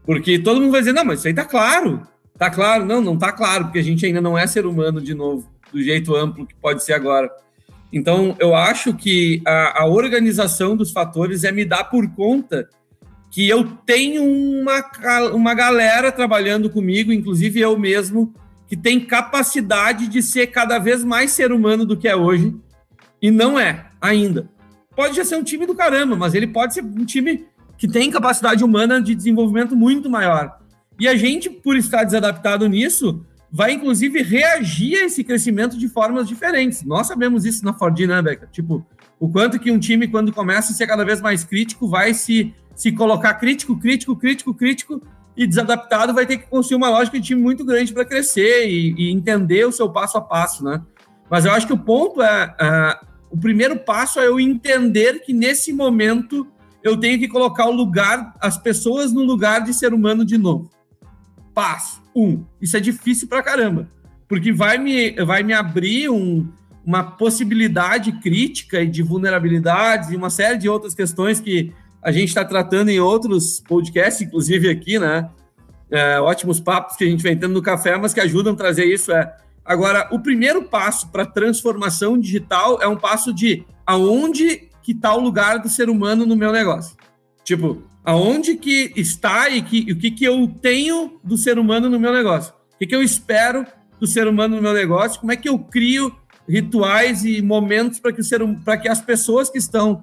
[0.04, 2.02] Porque todo mundo vai dizer, não, mas isso aí tá claro.
[2.38, 2.84] Tá claro.
[2.84, 5.82] Não, não tá claro, porque a gente ainda não é ser humano de novo, do
[5.82, 7.30] jeito amplo que pode ser agora.
[7.92, 12.68] Então, eu acho que a, a organização dos fatores é me dar por conta
[13.30, 14.84] que eu tenho uma,
[15.32, 18.34] uma galera trabalhando comigo, inclusive eu mesmo,
[18.68, 22.54] que tem capacidade de ser cada vez mais ser humano do que é hoje,
[23.22, 24.48] e não é ainda.
[24.94, 27.46] Pode já ser um time do caramba, mas ele pode ser um time
[27.80, 30.58] que tem capacidade humana de desenvolvimento muito maior.
[30.98, 36.28] E a gente, por estar desadaptado nisso, vai inclusive reagir a esse crescimento de formas
[36.28, 36.84] diferentes.
[36.84, 38.46] Nós sabemos isso na Ford, né, Beca?
[38.52, 38.86] Tipo,
[39.18, 42.52] o quanto que um time, quando começa a ser cada vez mais crítico, vai se,
[42.76, 45.02] se colocar crítico, crítico, crítico, crítico,
[45.34, 48.94] e desadaptado vai ter que construir uma lógica de time muito grande para crescer e,
[48.98, 50.82] e, entender o seu passo a passo, né?
[51.30, 55.32] Mas eu acho que o ponto é, uh, o primeiro passo é eu entender que
[55.32, 56.46] nesse momento
[56.82, 60.70] eu tenho que colocar o lugar, as pessoas no lugar de ser humano de novo.
[61.54, 62.00] Passo.
[62.14, 62.44] Um.
[62.60, 63.88] Isso é difícil pra caramba.
[64.28, 66.48] Porque vai me, vai me abrir um,
[66.84, 72.28] uma possibilidade crítica e de vulnerabilidades e uma série de outras questões que a gente
[72.28, 75.28] está tratando em outros podcasts, inclusive aqui, né?
[75.90, 78.84] é, ótimos papos que a gente vem tendo no café, mas que ajudam a trazer
[78.84, 79.12] isso.
[79.12, 85.14] É agora o primeiro passo para transformação digital é um passo de aonde que está
[85.14, 86.96] o lugar do ser humano no meu negócio.
[87.44, 91.88] Tipo, aonde que está e, que, e o que, que eu tenho do ser humano
[91.88, 92.52] no meu negócio?
[92.74, 93.66] O que, que eu espero
[93.98, 95.20] do ser humano no meu negócio?
[95.20, 96.14] Como é que eu crio
[96.48, 100.02] rituais e momentos para que, o ser, para que as pessoas que estão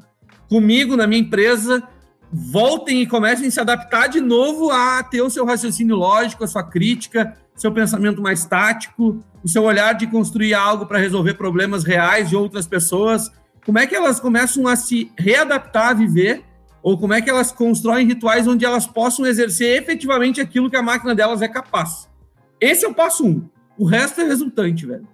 [0.50, 1.84] comigo na minha empresa
[2.32, 6.48] voltem e comecem a se adaptar de novo a ter o seu raciocínio lógico, a
[6.48, 11.84] sua crítica, seu pensamento mais tático, o seu olhar de construir algo para resolver problemas
[11.84, 13.32] reais de outras pessoas.
[13.68, 16.42] Como é que elas começam a se readaptar a viver
[16.82, 20.82] ou como é que elas constroem rituais onde elas possam exercer efetivamente aquilo que a
[20.82, 22.10] máquina delas é capaz.
[22.62, 23.50] Esse é o passo um.
[23.78, 25.06] O resto é resultante, velho.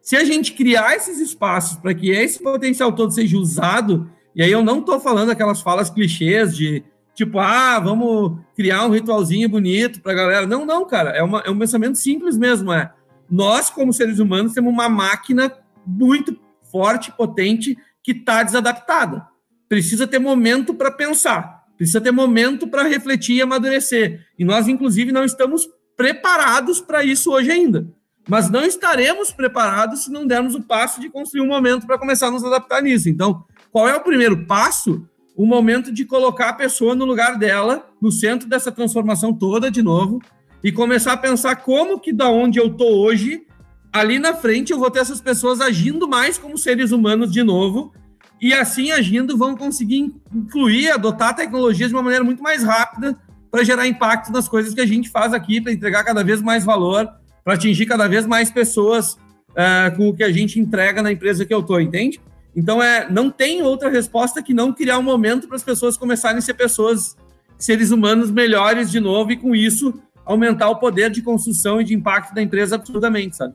[0.00, 4.52] Se a gente criar esses espaços para que esse potencial todo seja usado, e aí
[4.52, 10.00] eu não estou falando aquelas falas clichês de tipo, ah, vamos criar um ritualzinho bonito
[10.00, 10.46] para a galera.
[10.46, 11.10] Não, não, cara.
[11.10, 12.72] É, uma, é um pensamento simples mesmo.
[12.72, 12.92] É
[13.28, 15.52] nós, como seres humanos, temos uma máquina
[15.84, 16.38] muito
[16.70, 19.26] forte, potente, que está desadaptada
[19.68, 24.24] precisa ter momento para pensar, precisa ter momento para refletir e amadurecer.
[24.38, 27.92] E nós, inclusive, não estamos preparados para isso hoje ainda.
[28.28, 32.28] Mas não estaremos preparados se não dermos o passo de construir um momento para começar
[32.28, 33.08] a nos adaptar nisso.
[33.08, 35.04] Então, qual é o primeiro passo?
[35.36, 39.82] O momento de colocar a pessoa no lugar dela, no centro dessa transformação toda, de
[39.82, 40.22] novo,
[40.62, 43.45] e começar a pensar como que da onde eu tô hoje,
[43.92, 47.92] ali na frente eu vou ter essas pessoas agindo mais como seres humanos de novo,
[48.40, 53.16] e assim agindo vão conseguir incluir, adotar tecnologias de uma maneira muito mais rápida
[53.50, 56.64] para gerar impacto nas coisas que a gente faz aqui, para entregar cada vez mais
[56.64, 57.08] valor,
[57.42, 59.12] para atingir cada vez mais pessoas
[59.52, 62.20] uh, com o que a gente entrega na empresa que eu estou, entende?
[62.54, 66.38] Então, é, não tem outra resposta que não criar um momento para as pessoas começarem
[66.38, 67.16] a ser pessoas,
[67.58, 69.94] seres humanos melhores de novo e, com isso,
[70.24, 73.54] aumentar o poder de construção e de impacto da empresa absurdamente, sabe?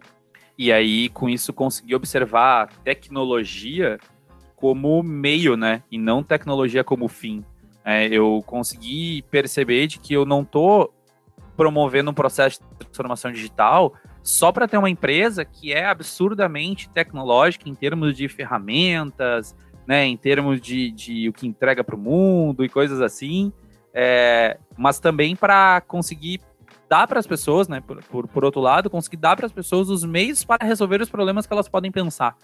[0.62, 3.97] E aí, com isso, conseguir observar a tecnologia
[4.56, 5.82] como meio, né?
[5.89, 7.43] E não tecnologia como fim.
[7.84, 10.93] É, eu consegui perceber de que eu não estou
[11.58, 17.67] promovendo um processo de transformação digital só para ter uma empresa que é absurdamente tecnológica
[17.67, 19.56] em termos de ferramentas,
[19.88, 23.52] né, em termos de, de o que entrega para o mundo e coisas assim,
[23.95, 26.39] é, mas também para conseguir
[26.92, 29.90] dar para as pessoas, né, por, por, por outro lado, conseguir dar para as pessoas
[29.90, 32.36] os meios para resolver os problemas que elas podem pensar.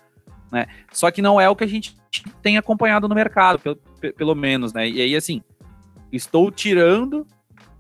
[0.50, 0.68] Né?
[0.90, 1.98] Só que não é o que a gente
[2.42, 3.78] tem acompanhado no mercado, pelo,
[4.16, 4.88] pelo menos, né?
[4.88, 5.42] E aí, assim,
[6.10, 7.28] estou tirando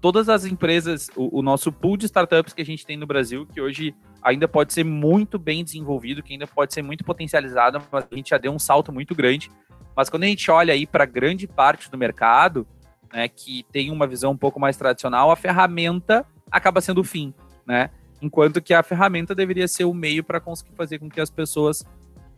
[0.02, 3.46] todas as empresas, o, o, nosso pool de startups que a gente tem no Brasil,
[3.46, 8.06] que hoje ainda pode ser muito bem desenvolvido, que ainda pode ser muito potencializado, mas
[8.12, 9.50] a gente já deu um salto muito grande.
[9.96, 12.68] Mas quando a gente olha aí para grande parte do mercado,
[13.14, 17.34] né, que tem uma visão um pouco mais tradicional, a ferramenta acaba sendo o fim,
[17.66, 17.90] né?
[18.22, 21.86] Enquanto que a ferramenta deveria ser o meio para conseguir fazer com que as pessoas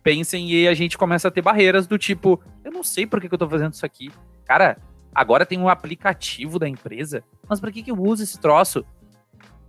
[0.02, 3.28] pensem e a gente começa a ter barreiras do tipo, eu não sei por que,
[3.28, 4.10] que eu tô fazendo isso aqui.
[4.44, 4.78] Cara,
[5.14, 8.84] agora tem um aplicativo da empresa, mas para que, que eu uso esse troço?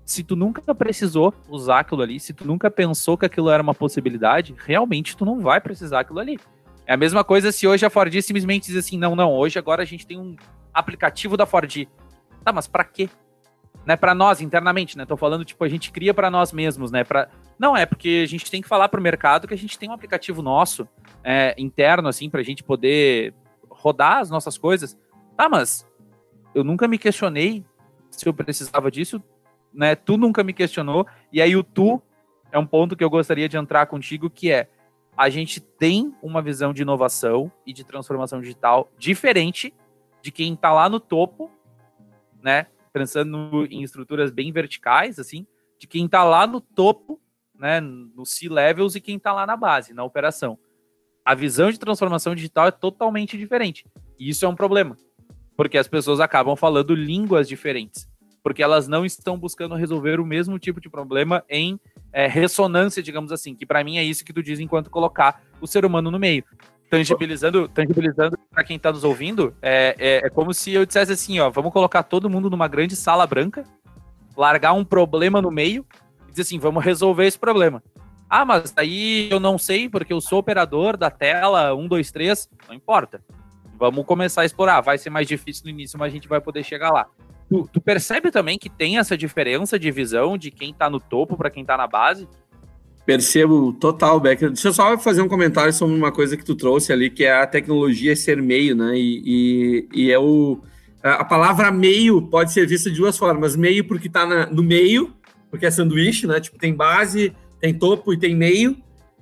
[0.04, 3.73] Se tu nunca precisou usar aquilo ali, se tu nunca pensou que aquilo era uma
[3.73, 6.39] possibilidade, realmente tu não vai precisar aquilo ali.
[6.86, 9.84] É a mesma coisa se hoje a Ford simplesmente diz assim: não, não, hoje agora
[9.84, 10.36] a gente tem um
[10.73, 11.88] aplicativo da Ford.
[12.43, 13.10] Tá, mas para quê?
[13.85, 15.05] Né, para nós internamente, né?
[15.05, 17.03] Tô falando tipo a gente cria para nós mesmos, né?
[17.03, 19.77] Para não, é porque a gente tem que falar para o mercado que a gente
[19.77, 20.87] tem um aplicativo nosso,
[21.23, 23.33] é, interno, assim, para a gente poder
[23.69, 24.97] rodar as nossas coisas.
[25.37, 25.87] Tá, mas
[26.53, 27.63] eu nunca me questionei
[28.09, 29.21] se eu precisava disso,
[29.73, 29.95] né?
[29.95, 31.05] Tu nunca me questionou.
[31.31, 32.01] E aí o tu
[32.51, 34.67] é um ponto que eu gostaria de entrar contigo, que é
[35.15, 39.73] a gente tem uma visão de inovação e de transformação digital diferente
[40.21, 41.51] de quem está lá no topo,
[42.41, 42.67] né?
[42.93, 45.45] Pensando em estruturas bem verticais, assim,
[45.80, 47.19] de quem está lá no topo
[47.62, 50.58] né, no C-levels e quem está lá na base, na operação.
[51.24, 53.86] A visão de transformação digital é totalmente diferente.
[54.20, 54.97] E isso é um problema,
[55.55, 58.09] porque as pessoas acabam falando línguas diferentes,
[58.41, 61.80] porque elas não estão buscando resolver o mesmo tipo de problema em
[62.11, 65.68] é, ressonância, digamos assim, que para mim é isso que tu diz enquanto colocar o
[65.68, 66.43] ser humano no meio.
[66.91, 71.39] Tangibilizando, tangibilizando para quem está nos ouvindo, é, é, é como se eu dissesse assim,
[71.39, 73.63] ó, vamos colocar todo mundo numa grande sala branca,
[74.35, 75.85] largar um problema no meio
[76.27, 77.81] e dizer assim, vamos resolver esse problema.
[78.29, 82.49] Ah, mas aí eu não sei porque eu sou operador da tela 1, 2, 3.
[82.67, 83.23] Não importa.
[83.77, 84.81] Vamos começar a explorar.
[84.81, 87.07] Vai ser mais difícil no início, mas a gente vai poder chegar lá.
[87.49, 91.37] Tu, tu percebe também que tem essa diferença de visão de quem tá no topo
[91.37, 92.27] para quem tá na base?
[93.12, 94.51] Percebo total, Becker.
[94.51, 97.34] Deixa eu só fazer um comentário sobre uma coisa que tu trouxe ali, que é
[97.34, 98.97] a tecnologia ser meio, né?
[98.97, 99.22] E,
[99.93, 100.62] e, e é o
[101.03, 103.53] a palavra meio pode ser vista de duas formas.
[103.53, 105.14] Meio porque está no meio,
[105.49, 106.39] porque é sanduíche, né?
[106.39, 108.78] Tipo, tem base, tem topo e tem meio.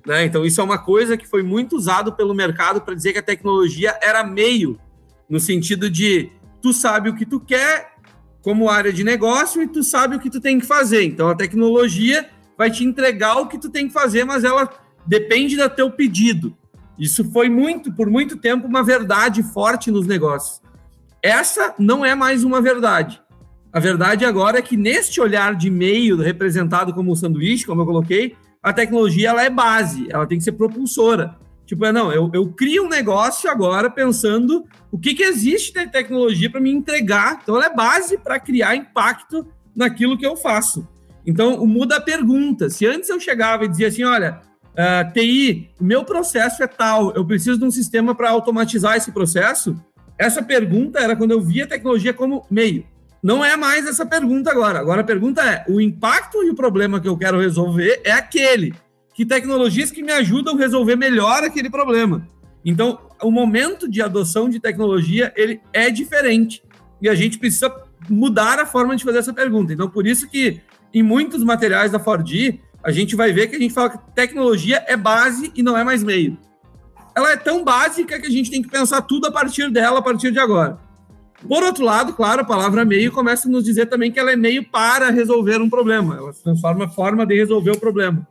[0.06, 0.24] Né?
[0.26, 3.24] Então, isso é uma coisa que foi muito usado pelo mercado para dizer que a
[3.24, 4.80] tecnologia era meio,
[5.28, 6.30] no sentido de
[6.62, 7.96] tu sabe o que tu quer
[8.44, 11.02] como área de negócio e tu sabe o que tu tem que fazer.
[11.02, 12.30] Então, a tecnologia
[12.60, 14.70] vai te entregar o que tu tem que fazer, mas ela
[15.08, 16.54] depende do teu pedido.
[17.00, 20.62] Isso foi muito, por muito tempo, uma verdade forte nos negócios.
[21.24, 23.22] Essa não é mais uma verdade.
[23.72, 28.36] A verdade agora é que neste olhar de meio representado como sanduíche, como eu coloquei,
[28.62, 31.38] a tecnologia ela é base, ela tem que ser propulsora.
[31.66, 35.88] Tipo, é, não, eu, eu crio um negócio agora pensando o que, que existe de
[35.88, 37.40] tecnologia para me entregar.
[37.42, 40.86] Então, ela é base para criar impacto naquilo que eu faço.
[41.30, 42.72] Então, muda a pergunta.
[42.72, 46.66] Se antes eu chegava e dizia assim, olha, uh, ah, TI, o meu processo é
[46.66, 49.80] tal, eu preciso de um sistema para automatizar esse processo,
[50.18, 52.84] essa pergunta era quando eu via a tecnologia como meio.
[53.22, 54.80] Não é mais essa pergunta agora.
[54.80, 58.74] Agora a pergunta é: o impacto e o problema que eu quero resolver é aquele.
[59.14, 62.28] Que tecnologias que me ajudam a resolver melhor aquele problema?
[62.66, 66.64] Então, o momento de adoção de tecnologia ele é diferente
[67.00, 67.72] e a gente precisa
[68.10, 69.72] mudar a forma de fazer essa pergunta.
[69.72, 70.62] Então, por isso que
[70.94, 72.30] em muitos materiais da Ford,
[72.84, 75.84] a gente vai ver que a gente fala que tecnologia é base e não é
[75.84, 76.38] mais meio
[77.20, 80.02] ela é tão básica que a gente tem que pensar tudo a partir dela, a
[80.02, 80.80] partir de agora.
[81.48, 84.36] Por outro lado, claro, a palavra meio começa a nos dizer também que ela é
[84.36, 86.16] meio para resolver um problema.
[86.16, 88.28] Ela se transforma a forma de resolver o problema.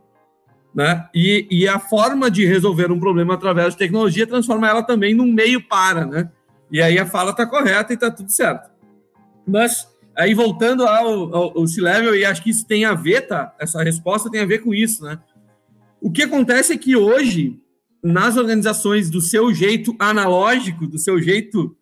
[0.73, 1.07] Né?
[1.13, 5.31] E, e a forma de resolver um problema através de tecnologia transforma ela também num
[5.31, 6.29] meio para, né?
[6.71, 8.69] E aí a fala está correta e está tudo certo.
[9.47, 9.87] Mas
[10.19, 13.55] aí voltando ao, ao, ao C-Level, e acho que isso tem a ver, tá?
[13.59, 15.17] Essa resposta tem a ver com isso, né?
[16.01, 17.59] O que acontece é que hoje
[18.03, 21.75] nas organizações do seu jeito analógico, do seu jeito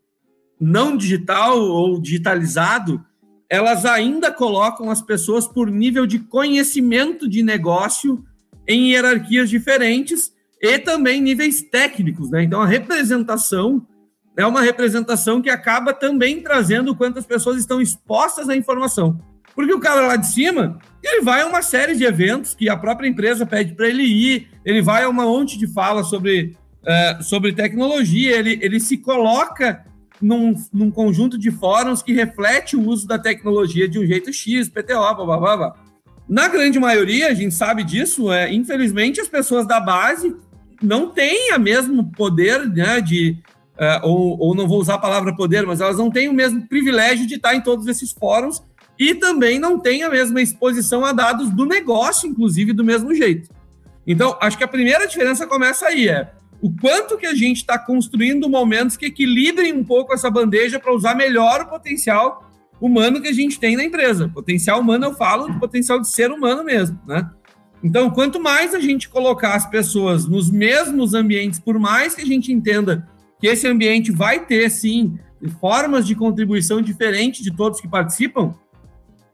[0.60, 3.04] não digital ou digitalizado,
[3.50, 8.24] elas ainda colocam as pessoas por nível de conhecimento de negócio
[8.68, 12.44] em hierarquias diferentes e também níveis técnicos, né?
[12.44, 13.86] Então a representação
[14.38, 19.20] é uma representação que acaba também trazendo quantas pessoas estão expostas à informação.
[19.56, 22.78] Porque o cara lá de cima, ele vai a uma série de eventos que a
[22.78, 27.24] própria empresa pede para ele ir, ele vai a uma monte de fala sobre, uh,
[27.24, 29.84] sobre tecnologia, ele, ele se coloca
[30.22, 34.70] num, num conjunto de fóruns que reflete o uso da tecnologia de um jeito X,
[34.70, 35.76] PTO, blá, blá, blá.
[36.30, 40.36] Na grande maioria, a gente sabe disso, é, infelizmente as pessoas da base
[40.80, 43.38] não têm o mesmo poder né, de,
[43.80, 46.68] uh, ou, ou não vou usar a palavra poder, mas elas não têm o mesmo
[46.68, 48.62] privilégio de estar em todos esses fóruns
[49.00, 53.50] e também não tem a mesma exposição a dados do negócio, inclusive, do mesmo jeito.
[54.06, 57.78] Então, acho que a primeira diferença começa aí, é o quanto que a gente está
[57.78, 62.50] construindo momentos que equilibrem um pouco essa bandeja para usar melhor o potencial
[62.82, 64.30] humano que a gente tem na empresa.
[64.30, 67.30] Potencial humano, eu falo do potencial de ser humano mesmo, né?
[67.84, 72.26] Então, quanto mais a gente colocar as pessoas nos mesmos ambientes, por mais que a
[72.26, 73.08] gente entenda
[73.40, 75.18] que esse ambiente vai ter, sim,
[75.60, 78.56] formas de contribuição diferentes de todos que participam,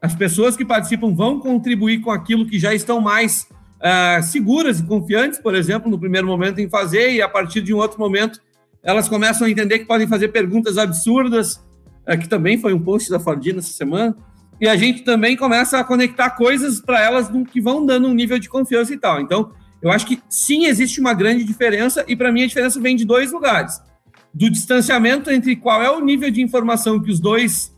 [0.04, 3.48] as pessoas que participam vão contribuir com aquilo que já estão mais
[3.80, 7.72] uh, seguras e confiantes, por exemplo, no primeiro momento em fazer, e a partir de
[7.72, 8.38] um outro momento
[8.82, 11.54] elas começam a entender que podem fazer perguntas absurdas,
[12.06, 14.14] uh, que também foi um post da Fordina essa semana,
[14.60, 18.38] e a gente também começa a conectar coisas para elas que vão dando um nível
[18.38, 19.22] de confiança e tal.
[19.22, 22.94] Então, eu acho que sim, existe uma grande diferença, e para mim a diferença vem
[22.94, 23.80] de dois lugares.
[24.34, 27.72] Do distanciamento entre qual é o nível de informação que os dois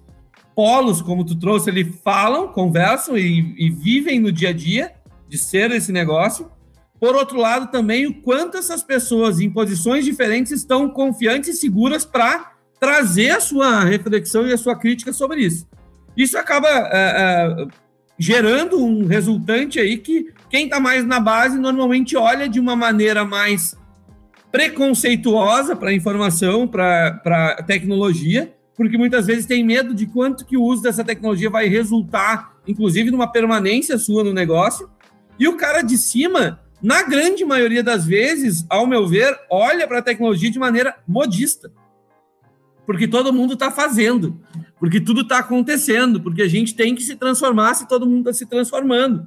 [0.55, 4.95] polos, como tu trouxe, eles falam, conversam e, e vivem no dia a dia
[5.29, 6.51] de ser esse negócio.
[6.99, 12.07] Por outro lado, também o quanto essas pessoas em posições diferentes estão confiantes e seguras
[12.07, 15.69] para trazer a sua reflexão e a sua crítica sobre isso.
[16.17, 17.67] Isso acaba é, é,
[18.19, 23.25] gerando um resultante aí que quem está mais na base normalmente olha de uma maneira
[23.27, 23.77] mais
[24.51, 27.21] preconceituosa para a informação, para
[27.59, 31.67] a tecnologia, porque muitas vezes tem medo de quanto que o uso dessa tecnologia vai
[31.67, 34.91] resultar, inclusive, numa permanência sua no negócio.
[35.39, 39.99] E o cara de cima, na grande maioria das vezes, ao meu ver, olha para
[39.99, 41.73] a tecnologia de maneira modista.
[42.85, 44.41] Porque todo mundo está fazendo,
[44.79, 48.33] porque tudo está acontecendo, porque a gente tem que se transformar se todo mundo está
[48.33, 49.27] se transformando.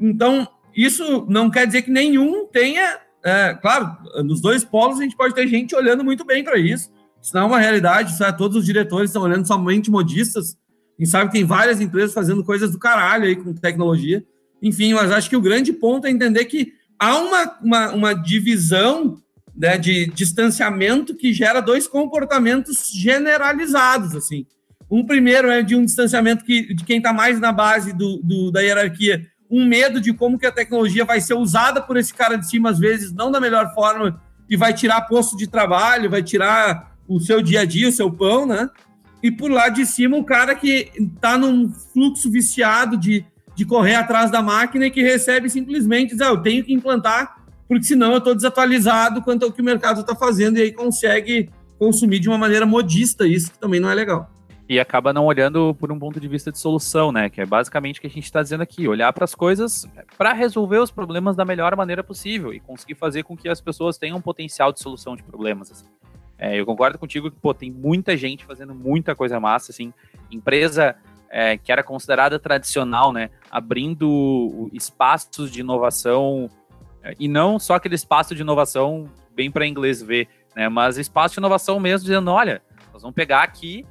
[0.00, 2.98] Então, isso não quer dizer que nenhum tenha.
[3.26, 6.92] É, claro, nos dois polos a gente pode ter gente olhando muito bem para isso,
[7.20, 10.56] isso não é uma realidade, isso é, todos os diretores estão olhando somente modistas.
[10.96, 14.24] A gente sabe que tem várias empresas fazendo coisas do caralho aí com tecnologia.
[14.62, 19.20] Enfim, mas acho que o grande ponto é entender que há uma, uma, uma divisão
[19.56, 24.46] né, de distanciamento que gera dois comportamentos generalizados, assim.
[24.88, 28.52] Um primeiro é de um distanciamento que, de quem está mais na base do, do,
[28.52, 32.36] da hierarquia, um medo de como que a tecnologia vai ser usada por esse cara
[32.36, 36.22] de cima, às vezes, não da melhor forma, e vai tirar posto de trabalho, vai
[36.22, 38.68] tirar o seu dia a dia, o seu pão, né?
[39.22, 43.24] E por lá de cima, um cara que está num fluxo viciado de,
[43.54, 47.44] de correr atrás da máquina e que recebe simplesmente diz, ah, eu tenho que implantar,
[47.68, 51.50] porque senão eu estou desatualizado quanto ao que o mercado está fazendo, e aí consegue
[51.78, 54.35] consumir de uma maneira modista isso, que também não é legal
[54.68, 57.30] e acaba não olhando por um ponto de vista de solução, né?
[57.30, 59.86] Que é basicamente o que a gente está dizendo aqui: olhar para as coisas
[60.18, 63.96] para resolver os problemas da melhor maneira possível e conseguir fazer com que as pessoas
[63.96, 65.70] tenham um potencial de solução de problemas.
[65.70, 65.86] Assim.
[66.38, 69.92] É, eu concordo contigo que pô, tem muita gente fazendo muita coisa massa, assim,
[70.30, 70.96] empresa
[71.30, 73.30] é, que era considerada tradicional, né?
[73.50, 76.50] Abrindo espaços de inovação
[77.04, 80.68] é, e não só aquele espaço de inovação bem para inglês ver, né?
[80.68, 82.60] Mas espaço de inovação mesmo, dizendo, olha,
[82.92, 83.86] nós vamos pegar aqui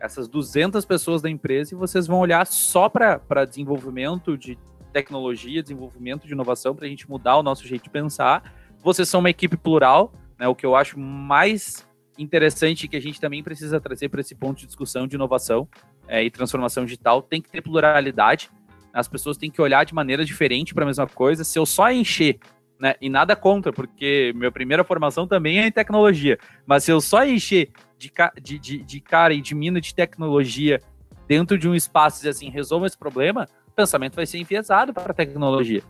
[0.00, 4.58] essas 200 pessoas da empresa e vocês vão olhar só para desenvolvimento de
[4.92, 8.52] tecnologia, desenvolvimento de inovação, para a gente mudar o nosso jeito de pensar.
[8.82, 11.86] Vocês são uma equipe plural, né, o que eu acho mais
[12.18, 15.68] interessante que a gente também precisa trazer para esse ponto de discussão de inovação
[16.08, 18.50] é, e transformação digital, tem que ter pluralidade.
[18.92, 21.44] As pessoas têm que olhar de maneira diferente para a mesma coisa.
[21.44, 22.38] Se eu só encher,
[22.80, 27.00] né, e nada contra, porque minha primeira formação também é em tecnologia, mas se eu
[27.00, 27.70] só encher
[28.40, 30.80] de, de, de cara e de mina de tecnologia
[31.28, 35.12] dentro de um espaço e assim, resolva esse problema, o pensamento vai ser enviesado para
[35.12, 35.82] a tecnologia.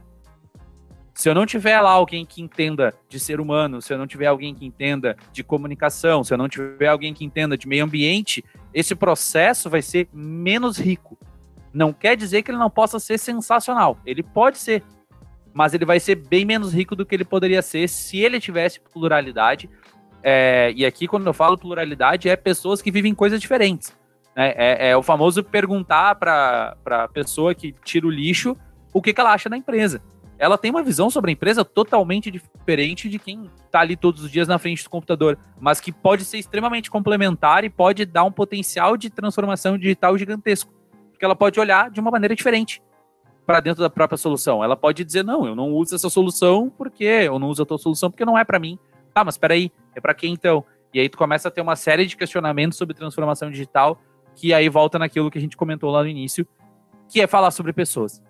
[1.15, 4.27] Se eu não tiver lá alguém que entenda de ser humano, se eu não tiver
[4.27, 8.45] alguém que entenda de comunicação, se eu não tiver alguém que entenda de meio ambiente,
[8.73, 11.19] esse processo vai ser menos rico.
[11.73, 13.99] Não quer dizer que ele não possa ser sensacional.
[14.05, 14.83] Ele pode ser,
[15.53, 18.81] mas ele vai ser bem menos rico do que ele poderia ser se ele tivesse
[18.81, 19.69] pluralidade,
[20.23, 23.97] é, e aqui, quando eu falo pluralidade, é pessoas que vivem coisas diferentes.
[24.37, 24.53] Né?
[24.57, 28.57] É, é, o famoso perguntar para a pessoa que tira o lixo
[28.93, 30.03] o que, que ela acha da empresa.
[30.39, 34.31] Ela tem uma visão sobre a empresa totalmente diferente de quem está ali todos os
[34.31, 38.33] dias na frente do computador, mas que pode ser extremamente complementar e pode dar um
[38.33, 40.73] potencial de transformação digital gigantesco.
[41.11, 42.83] Porque ela pode olhar de uma maneira diferente
[43.45, 44.64] para dentro da própria solução.
[44.64, 47.79] Ela pode dizer: não, eu não uso essa solução porque eu não uso a tua
[47.79, 48.79] solução porque não é para mim.
[49.13, 50.65] Tá, mas espera aí, é para quem então?
[50.93, 54.01] E aí tu começa a ter uma série de questionamentos sobre transformação digital,
[54.35, 56.47] que aí volta naquilo que a gente comentou lá no início,
[57.09, 58.23] que é falar sobre pessoas.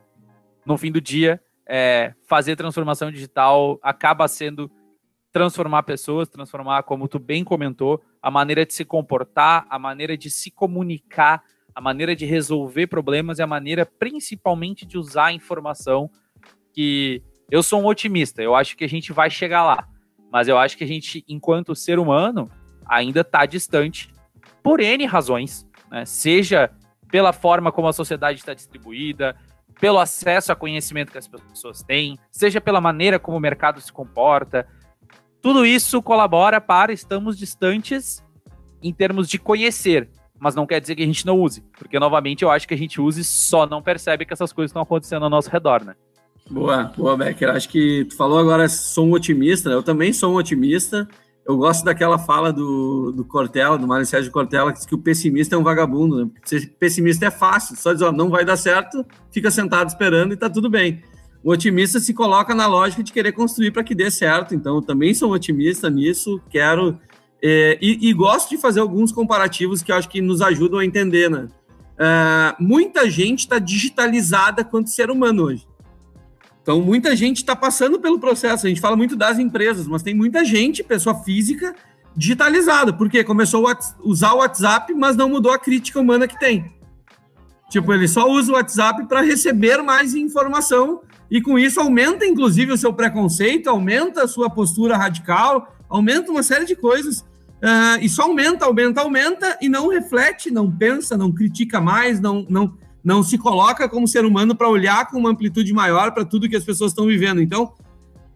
[0.65, 4.71] No fim do dia, é, fazer transformação digital acaba sendo
[5.33, 10.29] transformar pessoas, transformar, como tu bem comentou, a maneira de se comportar, a maneira de
[10.29, 11.43] se comunicar,
[11.75, 16.11] a maneira de resolver problemas e a maneira principalmente de usar a informação
[16.73, 19.89] que eu sou um otimista, eu acho que a gente vai chegar lá.
[20.31, 22.51] Mas eu acho que a gente, enquanto ser humano,
[22.87, 24.13] ainda está distante
[24.63, 26.05] por N razões, né?
[26.05, 26.71] seja
[27.11, 29.37] pela forma como a sociedade está distribuída,
[29.81, 33.93] pelo acesso a conhecimento que as pessoas têm, seja pela maneira como o mercado se
[33.93, 34.69] comporta.
[35.41, 38.23] Tudo isso colabora para estamos distantes
[38.83, 40.09] em termos de conhecer,
[40.39, 42.77] mas não quer dizer que a gente não use, porque novamente eu acho que a
[42.77, 45.95] gente use só não percebe que essas coisas estão acontecendo ao nosso redor, né?
[46.51, 47.49] Boa, boa, Becker.
[47.51, 49.77] Acho que tu falou agora, sou um otimista, né?
[49.77, 51.09] eu também sou um otimista.
[51.47, 54.99] Eu gosto daquela fala do, do Cortella, do Mário Sérgio Cortella, que diz que o
[54.99, 56.25] pessimista é um vagabundo.
[56.25, 56.31] Né?
[56.45, 60.37] Ser pessimista é fácil, só diz, ó, não vai dar certo, fica sentado esperando e
[60.37, 61.03] tá tudo bem.
[61.43, 64.55] O otimista se coloca na lógica de querer construir para que dê certo.
[64.55, 66.99] Então, eu também sou um otimista nisso, quero.
[67.43, 70.85] É, e, e, gosto de fazer alguns comparativos que eu acho que nos ajudam a
[70.85, 71.49] entender, né?
[71.99, 75.70] É, muita gente está digitalizada quanto ser humano hoje.
[76.71, 78.65] Então, muita gente está passando pelo processo.
[78.65, 81.75] A gente fala muito das empresas, mas tem muita gente, pessoa física,
[82.17, 86.73] digitalizada, porque começou a usar o WhatsApp, mas não mudou a crítica humana que tem.
[87.69, 92.71] Tipo, ele só usa o WhatsApp para receber mais informação e com isso aumenta, inclusive,
[92.71, 97.19] o seu preconceito, aumenta a sua postura radical, aumenta uma série de coisas.
[97.19, 102.47] Uh, e só aumenta, aumenta, aumenta e não reflete, não pensa, não critica mais, não,
[102.49, 106.49] não, não se coloca como ser humano para olhar com uma amplitude maior para tudo
[106.49, 107.41] que as pessoas estão vivendo.
[107.41, 107.73] Então,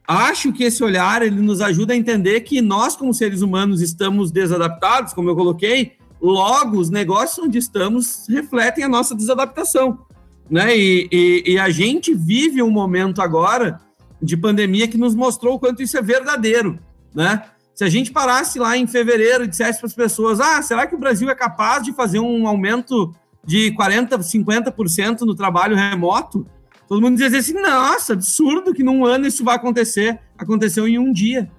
[0.06, 4.30] acho que esse olhar ele nos ajuda a entender que nós, como seres humanos, estamos
[4.30, 9.98] desadaptados, como eu coloquei, logo os negócios onde estamos refletem a nossa desadaptação.
[10.50, 10.76] Né?
[10.76, 13.80] E, e, e a gente vive um momento agora
[14.20, 16.78] de pandemia que nos mostrou o quanto isso é verdadeiro.
[17.14, 17.42] Né?
[17.74, 20.94] Se a gente parasse lá em fevereiro e dissesse para as pessoas: ah, será que
[20.94, 23.14] o Brasil é capaz de fazer um aumento
[23.46, 26.46] de 40%, 50% no trabalho remoto,
[26.88, 30.20] todo mundo dizia assim: nossa, absurdo que num ano isso vai acontecer.
[30.38, 31.50] Aconteceu em um dia.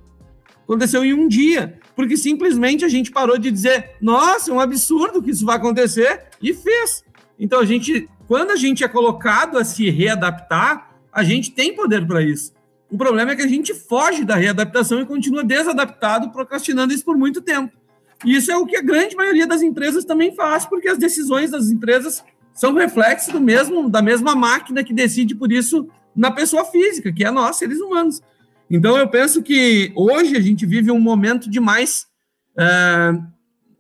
[0.64, 1.80] Aconteceu em um dia.
[1.96, 6.24] porque simplesmente a gente parou de dizer, nossa, é um absurdo que isso vai acontecer,
[6.42, 7.06] e fez.
[7.40, 12.06] Então a gente, quando a gente é colocado a se readaptar, a gente tem poder
[12.06, 12.54] para isso.
[12.90, 17.18] O problema é que a gente foge da readaptação e continua desadaptado, procrastinando isso por
[17.18, 17.74] muito tempo.
[18.26, 21.52] E isso é o que a grande maioria das empresas também faz, porque as decisões
[21.52, 22.24] das empresas
[22.54, 27.24] são reflexo do mesmo da mesma máquina que decide por isso na pessoa física, que
[27.24, 28.22] é nós, seres humanos.
[28.70, 32.08] Então, eu penso que hoje a gente vive um momento de mais.
[32.58, 33.14] É,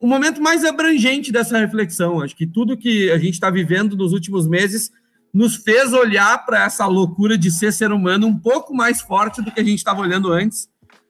[0.02, 2.22] um momento mais abrangente dessa reflexão.
[2.22, 4.92] Acho que tudo que a gente está vivendo nos últimos meses
[5.34, 9.52] nos fez olhar para essa loucura de ser ser humano um pouco mais forte do
[9.52, 10.70] que a gente estava olhando antes.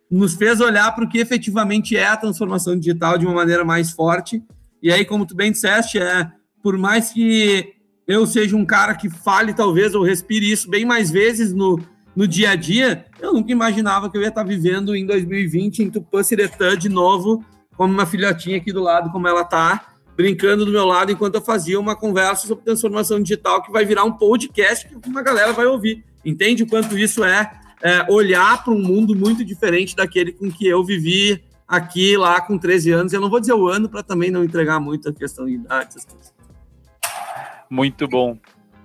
[0.09, 3.91] Nos fez olhar para o que efetivamente é a transformação digital de uma maneira mais
[3.91, 4.43] forte.
[4.81, 6.31] E aí, como tu bem disseste, é
[6.61, 7.73] por mais que
[8.07, 11.79] eu seja um cara que fale, talvez, ou respire isso bem mais vezes no,
[12.15, 15.89] no dia a dia, eu nunca imaginava que eu ia estar vivendo em 2020 em
[15.89, 17.43] Tupã-Siretã de novo,
[17.75, 21.41] como uma filhotinha aqui do lado, como ela está, brincando do meu lado enquanto eu
[21.41, 25.65] fazia uma conversa sobre transformação digital que vai virar um podcast que uma galera vai
[25.65, 26.05] ouvir.
[26.23, 27.51] Entende o quanto isso é,
[27.85, 32.57] é olhar para um mundo muito diferente daquele com que eu vivi aqui, lá com
[32.57, 33.13] 13 anos.
[33.13, 35.97] Eu não vou dizer o ano para também não entregar muito a questão de idade.
[37.69, 38.39] Muito bom.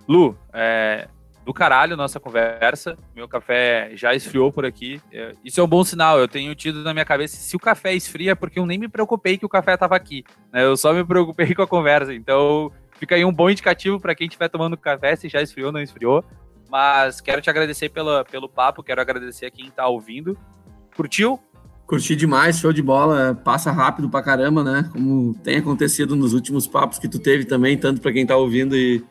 [0.07, 1.09] Lu, é,
[1.47, 2.99] do caralho nossa conversa.
[3.17, 5.01] Meu café já esfriou por aqui.
[5.11, 6.19] É, isso é um bom sinal.
[6.19, 9.39] Eu tenho tido na minha cabeça se o café esfria, porque eu nem me preocupei
[9.39, 10.25] que o café estava aqui.
[10.53, 10.63] Né?
[10.63, 12.13] Eu só me preocupei com a conversa.
[12.13, 15.73] Então, fica aí um bom indicativo para quem estiver tomando café, se já esfriou ou
[15.73, 16.23] não esfriou.
[16.71, 20.39] Mas quero te agradecer pela, pelo papo, quero agradecer a quem está ouvindo.
[20.97, 21.41] Curtiu?
[21.87, 24.89] Curti demais, show de bola, passa rápido pra caramba, né?
[24.93, 28.77] Como tem acontecido nos últimos papos que tu teve também, tanto para quem tá ouvindo
[28.77, 29.05] e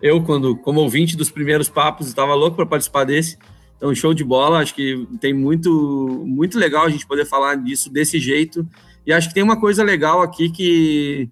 [0.00, 3.38] eu, quando, como ouvinte dos primeiros papos, estava louco para participar desse.
[3.76, 4.58] Então, show de bola.
[4.58, 8.66] Acho que tem muito, muito legal a gente poder falar disso desse jeito.
[9.06, 11.30] E acho que tem uma coisa legal aqui que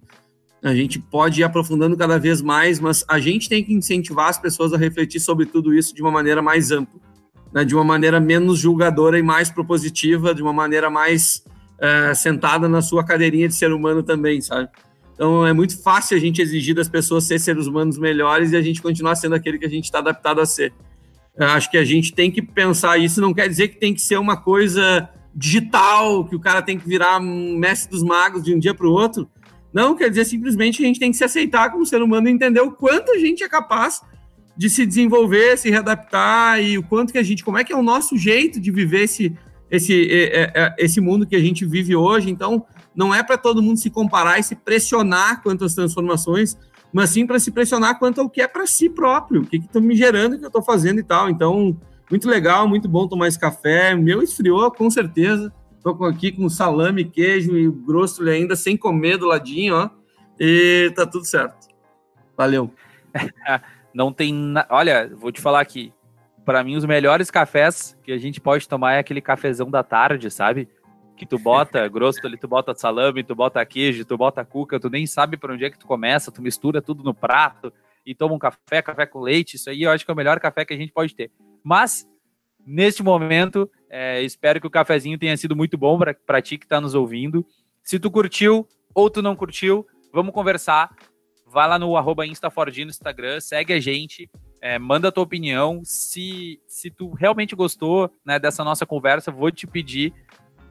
[0.65, 4.39] a gente pode ir aprofundando cada vez mais, mas a gente tem que incentivar as
[4.39, 6.99] pessoas a refletir sobre tudo isso de uma maneira mais ampla,
[7.53, 7.63] né?
[7.63, 11.43] de uma maneira menos julgadora e mais propositiva, de uma maneira mais
[11.79, 14.67] é, sentada na sua cadeirinha de ser humano também, sabe?
[15.13, 18.61] Então é muito fácil a gente exigir das pessoas ser seres humanos melhores e a
[18.61, 20.73] gente continuar sendo aquele que a gente está adaptado a ser.
[21.37, 24.01] Eu acho que a gente tem que pensar isso, não quer dizer que tem que
[24.01, 28.55] ser uma coisa digital, que o cara tem que virar um mestre dos magos de
[28.55, 29.29] um dia para o outro.
[29.75, 32.61] Não, quer dizer simplesmente a gente tem que se aceitar como ser humano e entender
[32.61, 34.01] o quanto a gente é capaz
[34.55, 37.75] de se desenvolver, se readaptar e o quanto que a gente, como é que é
[37.75, 39.37] o nosso jeito de viver esse,
[39.69, 40.07] esse,
[40.77, 42.29] esse mundo que a gente vive hoje.
[42.29, 42.65] Então,
[42.95, 46.57] não é para todo mundo se comparar e se pressionar quanto às transformações,
[46.93, 49.81] mas sim para se pressionar quanto ao que é para si próprio, o que está
[49.81, 51.29] me gerando, o que eu estou fazendo e tal.
[51.29, 51.77] Então,
[52.09, 53.93] muito legal, muito bom tomar esse café.
[53.93, 55.51] Meu esfriou, com certeza.
[55.85, 59.89] Estou aqui com salame, queijo e grosso ainda, sem comer do ladinho, ó.
[60.39, 61.67] E tá tudo certo.
[62.35, 62.73] Valeu.
[63.93, 64.33] Não tem.
[64.33, 64.65] Na...
[64.69, 65.93] Olha, vou te falar aqui.
[66.43, 70.31] Para mim, os melhores cafés que a gente pode tomar é aquele cafezão da tarde,
[70.31, 70.67] sabe?
[71.15, 74.89] que tu bota grosso, ali tu bota salame, tu bota queijo, tu bota cuca, tu
[74.89, 77.71] nem sabe para onde é que tu começa, tu mistura tudo no prato
[78.05, 80.39] e toma um café, café com leite, isso aí eu acho que é o melhor
[80.39, 81.31] café que a gente pode ter.
[81.63, 82.07] Mas,
[82.65, 86.81] neste momento, é, espero que o cafezinho tenha sido muito bom para ti que está
[86.81, 87.45] nos ouvindo.
[87.83, 90.95] Se tu curtiu ou tu não curtiu, vamos conversar.
[91.45, 94.29] Vai lá no arroba InstaFordino no Instagram, segue a gente,
[94.61, 95.81] é, manda a tua opinião.
[95.83, 100.11] Se, se tu realmente gostou né, dessa nossa conversa, vou te pedir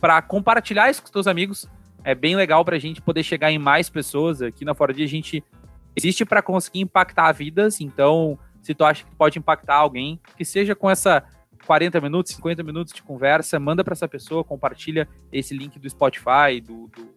[0.00, 1.68] para compartilhar isso com os teus amigos.
[2.02, 4.42] É bem legal para a gente poder chegar em mais pessoas.
[4.42, 5.42] Aqui na Ford a gente
[5.96, 7.80] existe para conseguir impactar vidas.
[7.80, 11.24] Então, se tu acha que pode impactar alguém, que seja com essa
[11.64, 16.60] 40 minutos, 50 minutos de conversa, manda para essa pessoa, compartilha esse link do Spotify,
[16.62, 17.08] do, do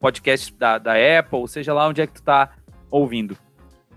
[0.00, 2.50] podcast da, da, Apple, seja lá onde é que tu tá
[2.90, 3.36] ouvindo.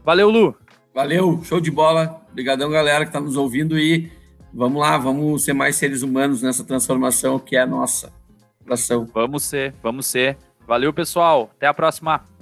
[0.03, 0.56] Valeu, Lu!
[0.93, 2.22] Valeu, show de bola.
[2.30, 4.12] Obrigadão, galera, que tá nos ouvindo e
[4.53, 8.14] vamos lá, vamos ser mais seres humanos nessa transformação que é nossa.
[9.14, 10.38] Vamos ser, vamos ser.
[10.66, 11.51] Valeu, pessoal.
[11.56, 12.35] Até a próxima.